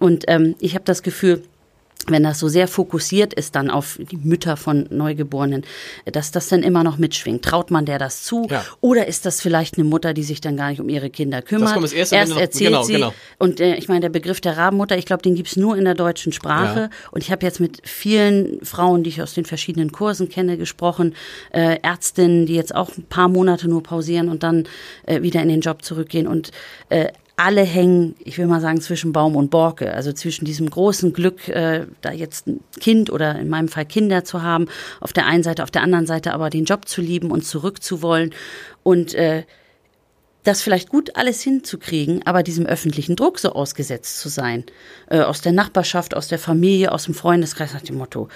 [0.00, 1.42] Und ähm, ich habe das Gefühl,
[2.10, 5.64] wenn das so sehr fokussiert ist dann auf die Mütter von Neugeborenen,
[6.04, 7.44] dass das dann immer noch mitschwingt.
[7.44, 8.46] Traut man der das zu?
[8.50, 8.64] Ja.
[8.80, 11.68] Oder ist das vielleicht eine Mutter, die sich dann gar nicht um ihre Kinder kümmert?
[11.68, 12.92] Das kommt das erste, Erst erzählt genau, sie.
[12.94, 13.14] Genau.
[13.38, 15.94] Und äh, ich meine, der Begriff der Rabenmutter, ich glaube, den gibt's nur in der
[15.94, 16.80] deutschen Sprache.
[16.80, 16.90] Ja.
[17.10, 21.14] Und ich habe jetzt mit vielen Frauen, die ich aus den verschiedenen Kursen kenne, gesprochen,
[21.52, 24.64] äh, Ärztinnen, die jetzt auch ein paar Monate nur pausieren und dann
[25.06, 26.26] äh, wieder in den Job zurückgehen.
[26.26, 26.50] Und
[26.88, 29.94] äh, alle hängen, ich will mal sagen, zwischen Baum und Borke.
[29.94, 34.24] Also zwischen diesem großen Glück, äh, da jetzt ein Kind oder in meinem Fall Kinder
[34.24, 34.68] zu haben,
[35.00, 38.34] auf der einen Seite, auf der anderen Seite aber den Job zu lieben und zurückzuwollen
[38.82, 39.44] und äh,
[40.44, 44.64] das vielleicht gut alles hinzukriegen, aber diesem öffentlichen Druck so ausgesetzt zu sein.
[45.08, 48.28] Äh, aus der Nachbarschaft, aus der Familie, aus dem Freundeskreis nach dem Motto,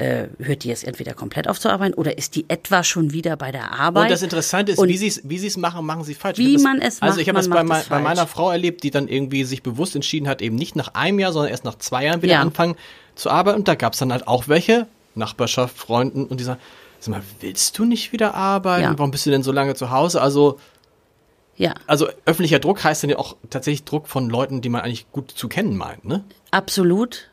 [0.00, 3.36] äh, hört die jetzt entweder komplett auf zu arbeiten oder ist die etwa schon wieder
[3.36, 4.04] bei der Arbeit?
[4.04, 6.38] Und das Interessante ist, und wie sie es wie sie's machen, machen sie falsch.
[6.38, 7.02] Wie man es also macht.
[7.02, 9.94] Also ich habe es bei, mein, bei, meiner Frau erlebt, die dann irgendwie sich bewusst
[9.94, 12.40] entschieden hat, eben nicht nach einem Jahr, sondern erst nach zwei Jahren wieder ja.
[12.40, 12.76] anfangen
[13.14, 13.58] zu arbeiten.
[13.58, 16.60] Und da gab es dann halt auch welche, Nachbarschaft, Freunden, und die sagen,
[16.98, 18.84] sag mal, willst du nicht wieder arbeiten?
[18.84, 18.98] Ja.
[18.98, 20.22] Warum bist du denn so lange zu Hause?
[20.22, 20.58] Also
[21.56, 21.74] ja.
[21.86, 25.30] Also öffentlicher Druck heißt dann ja auch tatsächlich Druck von Leuten, die man eigentlich gut
[25.30, 26.24] zu kennen meint, ne?
[26.52, 27.29] Absolut.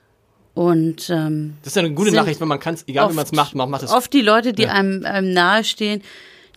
[0.58, 3.16] Und ähm, das ist ja eine gute Nachricht, wenn man kann es, egal oft, wie
[3.18, 3.92] man es macht, man macht es.
[3.92, 4.72] Oft die Leute, die ja.
[4.72, 6.02] einem, einem nahestehen,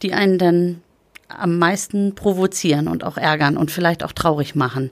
[0.01, 0.81] die einen dann
[1.29, 4.91] am meisten provozieren und auch ärgern und vielleicht auch traurig machen.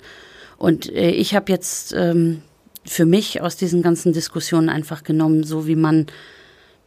[0.59, 2.43] Und äh, ich habe jetzt ähm,
[2.85, 6.05] für mich aus diesen ganzen Diskussionen einfach genommen, so wie man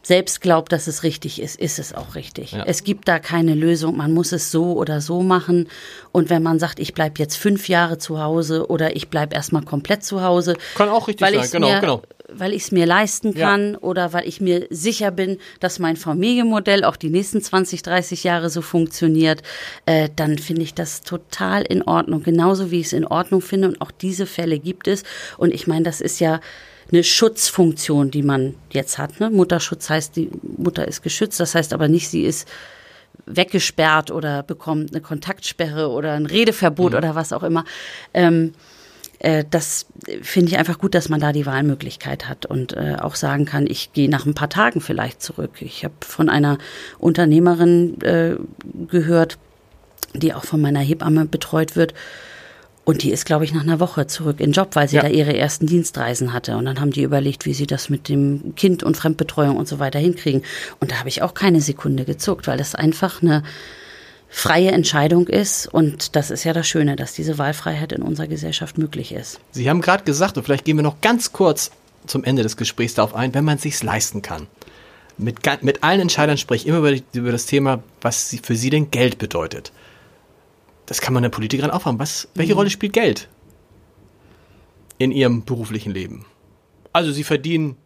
[0.04, 2.54] selbst glaubt, dass es richtig ist, ist es auch richtig.
[2.54, 2.64] Ja.
[2.66, 5.68] Es gibt da keine Lösung, man muss es so oder so machen.
[6.12, 9.64] Und wenn man sagt, ich bleibe jetzt fünf Jahre zu Hause oder ich bleibe erstmal
[9.64, 10.56] komplett zu Hause.
[10.76, 12.02] Kann auch richtig sein, genau, mir, genau.
[12.34, 13.80] Weil ich es mir leisten kann ja.
[13.80, 18.50] oder weil ich mir sicher bin, dass mein Familienmodell auch die nächsten 20, 30 Jahre
[18.50, 19.44] so funktioniert,
[19.86, 22.24] äh, dann finde ich das total in Ordnung.
[22.24, 23.68] Genauso wie ich es in Ordnung finde.
[23.68, 25.04] Und auch diese Fälle gibt es.
[25.38, 26.40] Und ich meine, das ist ja
[26.92, 29.20] eine Schutzfunktion, die man jetzt hat.
[29.20, 29.30] Ne?
[29.30, 32.48] Mutterschutz heißt, die Mutter ist geschützt, das heißt aber nicht, sie ist
[33.26, 36.98] weggesperrt oder bekommt eine Kontaktsperre oder ein Redeverbot mhm.
[36.98, 37.66] oder was auch immer.
[38.14, 38.54] Ähm,
[39.20, 39.86] äh, das
[40.22, 43.68] finde ich einfach gut, dass man da die Wahlmöglichkeit hat und äh, auch sagen kann,
[43.68, 45.62] ich gehe nach ein paar Tagen vielleicht zurück.
[45.62, 46.58] Ich habe von einer
[46.98, 48.36] Unternehmerin äh,
[48.88, 49.38] gehört,
[50.14, 51.94] die auch von meiner Hebamme betreut wird,
[52.84, 55.04] und die ist, glaube ich, nach einer Woche zurück in Job, weil sie ja.
[55.04, 56.58] da ihre ersten Dienstreisen hatte.
[56.58, 59.80] Und dann haben die überlegt, wie sie das mit dem Kind und Fremdbetreuung und so
[59.80, 60.42] weiter hinkriegen.
[60.80, 63.44] Und da habe ich auch keine Sekunde gezuckt, weil das einfach eine
[64.30, 65.68] freie Entscheidung ist.
[65.68, 69.40] Und das ist ja das Schöne, dass diese Wahlfreiheit in unserer Gesellschaft möglich ist.
[69.52, 71.70] Sie haben gerade gesagt, und vielleicht gehen wir noch ganz kurz
[72.08, 74.48] zum Ende des Gesprächs darauf ein, wenn man es sich leisten kann.
[75.20, 78.90] Mit, mit allen Entscheidern spreche ich immer über, über das Thema, was für sie denn
[78.90, 79.72] Geld bedeutet.
[80.92, 82.00] Das kann man der Politikerin auch fragen.
[82.00, 82.58] Was, welche mhm.
[82.58, 83.30] Rolle spielt Geld
[84.98, 86.26] in ihrem beruflichen Leben?
[86.92, 87.78] Also sie verdienen,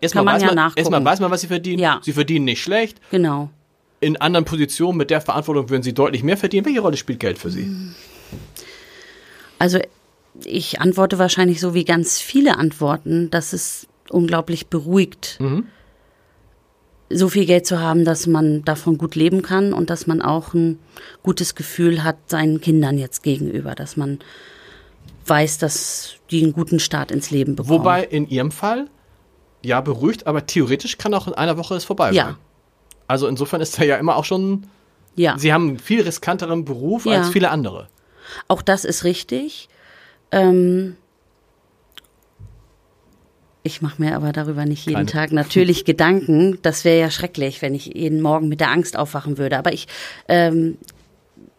[0.00, 1.80] erstmal weiß, ja man, erstmal weiß man, was sie verdienen.
[1.80, 1.98] Ja.
[2.00, 3.00] Sie verdienen nicht schlecht.
[3.10, 3.50] Genau.
[3.98, 6.64] In anderen Positionen mit der Verantwortung würden sie deutlich mehr verdienen.
[6.64, 7.68] Welche Rolle spielt Geld für sie?
[9.58, 9.80] Also
[10.44, 15.38] ich antworte wahrscheinlich so wie ganz viele antworten, dass es unglaublich beruhigt.
[15.40, 15.66] Mhm
[17.10, 20.54] so viel Geld zu haben, dass man davon gut leben kann und dass man auch
[20.54, 20.78] ein
[21.22, 24.18] gutes Gefühl hat seinen Kindern jetzt gegenüber, dass man
[25.26, 27.80] weiß, dass die einen guten Start ins Leben bekommen.
[27.80, 28.88] Wobei in Ihrem Fall
[29.62, 32.14] ja beruhigt, aber theoretisch kann auch in einer Woche es vorbei sein.
[32.14, 32.36] Ja.
[33.06, 34.66] Also insofern ist er ja immer auch schon.
[35.16, 35.36] Ja.
[35.38, 37.18] Sie haben einen viel riskanteren Beruf ja.
[37.18, 37.88] als viele andere.
[38.46, 39.68] Auch das ist richtig.
[40.30, 40.96] Ähm,
[43.68, 45.06] ich mache mir aber darüber nicht jeden Keine.
[45.06, 46.58] Tag natürlich Gedanken.
[46.62, 49.58] Das wäre ja schrecklich, wenn ich jeden Morgen mit der Angst aufwachen würde.
[49.58, 49.86] Aber ich,
[50.26, 50.78] ähm,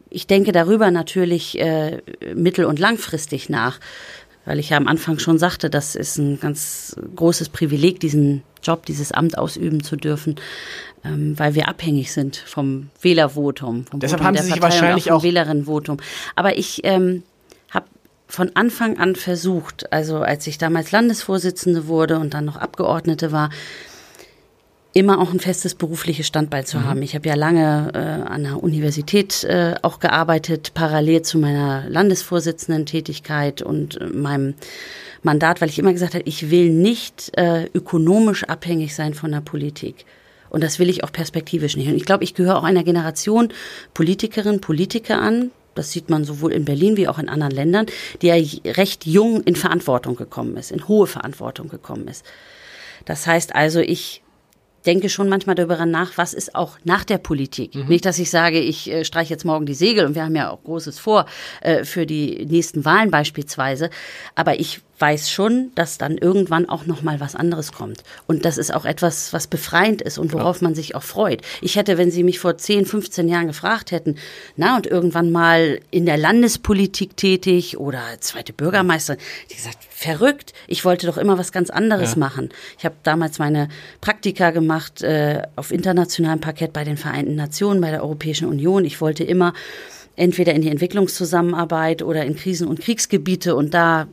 [0.10, 2.02] ich denke darüber natürlich äh,
[2.36, 3.80] mittel- und langfristig nach,
[4.46, 8.86] weil ich ja am Anfang schon sagte, das ist ein ganz großes Privileg, diesen Job,
[8.86, 10.36] dieses Amt ausüben zu dürfen,
[11.06, 15.12] ähm, weil wir abhängig sind vom Wählervotum, vom Deshalb Votum haben Sie sich Partei wahrscheinlich
[15.12, 15.98] auch, auch Wählerinnenvotum.
[16.36, 17.24] Aber ich ähm,
[18.30, 23.50] von Anfang an versucht, also als ich damals Landesvorsitzende wurde und dann noch Abgeordnete war,
[24.94, 26.86] immer auch ein festes berufliches Standbein zu mhm.
[26.86, 27.02] haben.
[27.02, 33.64] Ich habe ja lange äh, an der Universität äh, auch gearbeitet, parallel zu meiner Landesvorsitzenden-Tätigkeit
[33.64, 34.54] und äh, meinem
[35.24, 39.42] Mandat, weil ich immer gesagt habe, ich will nicht äh, ökonomisch abhängig sein von der
[39.42, 40.06] Politik.
[40.50, 41.88] Und das will ich auch perspektivisch nicht.
[41.88, 43.50] Und ich glaube, ich gehöre auch einer Generation
[43.94, 47.86] Politikerinnen, Politiker an, das sieht man sowohl in Berlin wie auch in anderen Ländern,
[48.22, 48.36] die ja
[48.74, 52.26] recht jung in Verantwortung gekommen ist, in hohe Verantwortung gekommen ist.
[53.06, 54.22] Das heißt also, ich
[54.86, 57.76] denke schon manchmal darüber nach, was ist auch nach der Politik.
[57.76, 57.88] Mhm.
[57.88, 60.50] Nicht, dass ich sage, ich äh, streiche jetzt morgen die Segel und wir haben ja
[60.50, 61.26] auch Großes vor
[61.62, 63.90] äh, für die nächsten Wahlen beispielsweise.
[64.36, 68.04] Aber ich weiß schon, dass dann irgendwann auch noch mal was anderes kommt.
[68.28, 70.68] Und das ist auch etwas, was befreiend ist und worauf ja.
[70.68, 71.42] man sich auch freut.
[71.62, 74.16] Ich hätte, wenn Sie mich vor 10, 15 Jahren gefragt hätten,
[74.56, 79.20] na und irgendwann mal in der Landespolitik tätig oder zweite Bürgermeisterin,
[79.50, 80.54] die gesagt, verrückt.
[80.68, 82.20] Ich wollte doch immer was ganz anderes ja.
[82.20, 82.50] machen.
[82.78, 83.70] Ich habe damals meine
[84.02, 88.86] Praktika gemacht äh, auf internationalem Parkett bei den Vereinten Nationen, bei der Europäischen Union.
[88.86, 89.54] Ich wollte immer
[90.16, 94.08] entweder in die Entwicklungszusammenarbeit oder in Krisen- und Kriegsgebiete und da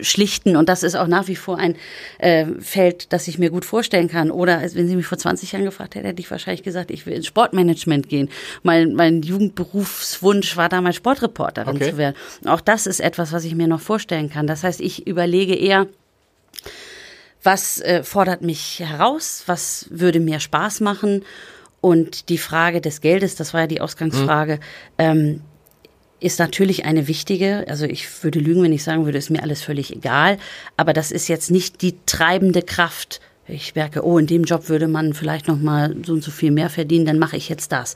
[0.00, 0.56] schlichten.
[0.56, 1.76] Und das ist auch nach wie vor ein
[2.18, 4.30] äh, Feld, das ich mir gut vorstellen kann.
[4.30, 7.14] Oder wenn Sie mich vor 20 Jahren gefragt hätten, hätte ich wahrscheinlich gesagt, ich will
[7.14, 8.28] ins Sportmanagement gehen.
[8.62, 11.90] Mein, mein Jugendberufswunsch war damals Sportreporterin okay.
[11.90, 12.16] zu werden.
[12.44, 14.46] Auch das ist etwas, was ich mir noch vorstellen kann.
[14.46, 15.86] Das heißt, ich überlege eher,
[17.42, 21.24] was äh, fordert mich heraus, was würde mir Spaß machen.
[21.80, 24.60] Und die Frage des Geldes, das war ja die Ausgangsfrage, mhm.
[24.98, 25.40] ähm,
[26.20, 29.62] ist natürlich eine wichtige, also ich würde lügen, wenn ich sagen würde, ist mir alles
[29.62, 30.38] völlig egal,
[30.76, 33.20] aber das ist jetzt nicht die treibende Kraft.
[33.48, 36.50] Ich merke, oh, in dem Job würde man vielleicht noch mal so und so viel
[36.50, 37.94] mehr verdienen, dann mache ich jetzt das.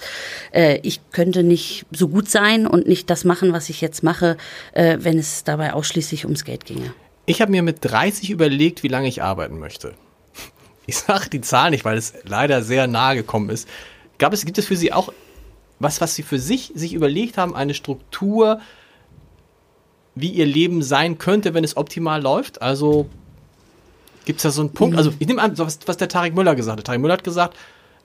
[0.53, 4.37] Äh, ich könnte nicht so gut sein und nicht das machen, was ich jetzt mache,
[4.73, 6.93] äh, wenn es dabei ausschließlich ums Geld ginge.
[7.27, 9.95] Ich habe mir mit 30 überlegt, wie lange ich arbeiten möchte.
[10.87, 13.68] Ich sage die Zahl nicht, weil es leider sehr nahe gekommen ist.
[14.18, 15.12] Gab es, gibt es für Sie auch
[15.81, 18.61] was, was sie für sich sich überlegt haben, eine Struktur,
[20.14, 22.62] wie ihr Leben sein könnte, wenn es optimal läuft.
[22.62, 23.09] Also
[24.26, 26.55] gibt es da so einen Punkt, also ich nehme an, was, was der Tarek Müller
[26.55, 26.87] gesagt hat.
[26.87, 27.57] Tarek Müller hat gesagt,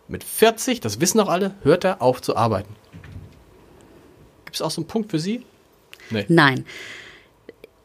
[0.07, 2.73] mit 40, das wissen auch alle, hört er auf zu arbeiten.
[4.45, 5.43] Gibt es auch so einen Punkt für Sie?
[6.09, 6.25] Nee.
[6.29, 6.65] Nein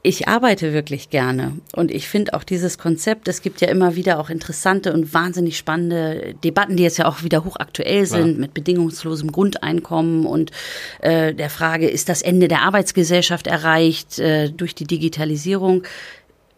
[0.03, 4.18] ich arbeite wirklich gerne und ich finde auch dieses Konzept, es gibt ja immer wieder
[4.18, 8.40] auch interessante und wahnsinnig spannende Debatten, die jetzt ja auch wieder hochaktuell sind ja.
[8.40, 10.53] mit bedingungslosem Grundeinkommen und
[11.01, 15.82] äh, der Frage, ist das Ende der Arbeitsgesellschaft erreicht äh, durch die Digitalisierung?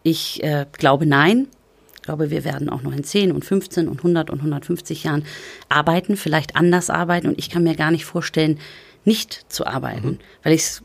[0.03, 1.47] Ich äh, glaube nein.
[1.95, 5.25] Ich glaube, wir werden auch noch in 10 und 15 und 100 und 150 Jahren
[5.69, 8.59] arbeiten, vielleicht anders arbeiten und ich kann mir gar nicht vorstellen,
[9.05, 10.19] nicht zu arbeiten, mhm.
[10.43, 10.83] weil ich es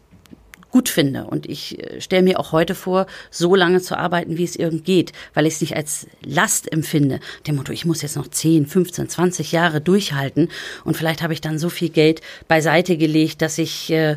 [0.70, 1.24] gut finde.
[1.24, 4.84] Und ich äh, stelle mir auch heute vor, so lange zu arbeiten, wie es irgend
[4.84, 7.20] geht, weil ich es nicht als Last empfinde.
[7.46, 10.48] Dem Motto, ich muss jetzt noch 10, 15, 20 Jahre durchhalten
[10.84, 14.16] und vielleicht habe ich dann so viel Geld beiseite gelegt, dass ich äh,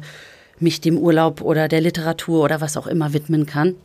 [0.59, 3.75] mich dem Urlaub oder der Literatur oder was auch immer widmen kann.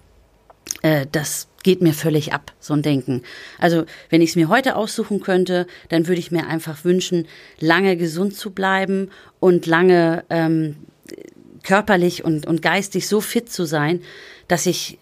[0.82, 3.22] Äh, das geht mir völlig ab, so ein Denken.
[3.58, 7.26] Also wenn ich es mir heute aussuchen könnte, dann würde ich mir einfach wünschen,
[7.58, 9.10] lange gesund zu bleiben
[9.40, 10.76] und lange ähm,
[11.66, 14.00] körperlich und, und geistig so fit zu sein,
[14.48, 14.98] dass ich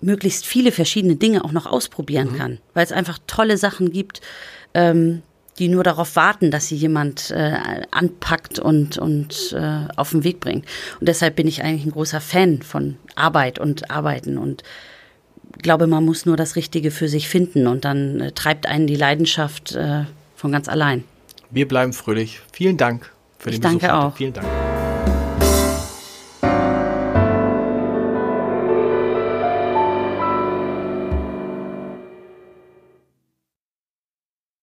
[0.00, 2.36] möglichst viele verschiedene Dinge auch noch ausprobieren mhm.
[2.36, 4.20] kann, weil es einfach tolle Sachen gibt,
[4.74, 5.22] ähm,
[5.58, 7.56] die nur darauf warten, dass sie jemand äh,
[7.90, 10.66] anpackt und, und äh, auf den Weg bringt.
[11.00, 14.62] Und deshalb bin ich eigentlich ein großer Fan von Arbeit und Arbeiten und
[15.62, 18.96] glaube, man muss nur das Richtige für sich finden und dann äh, treibt einen die
[18.96, 20.04] Leidenschaft äh,
[20.36, 21.04] von ganz allein.
[21.50, 22.40] Wir bleiben fröhlich.
[22.52, 23.74] Vielen Dank für ich den Besuch.
[23.74, 24.16] Ich danke auch.
[24.16, 24.77] Vielen Dank.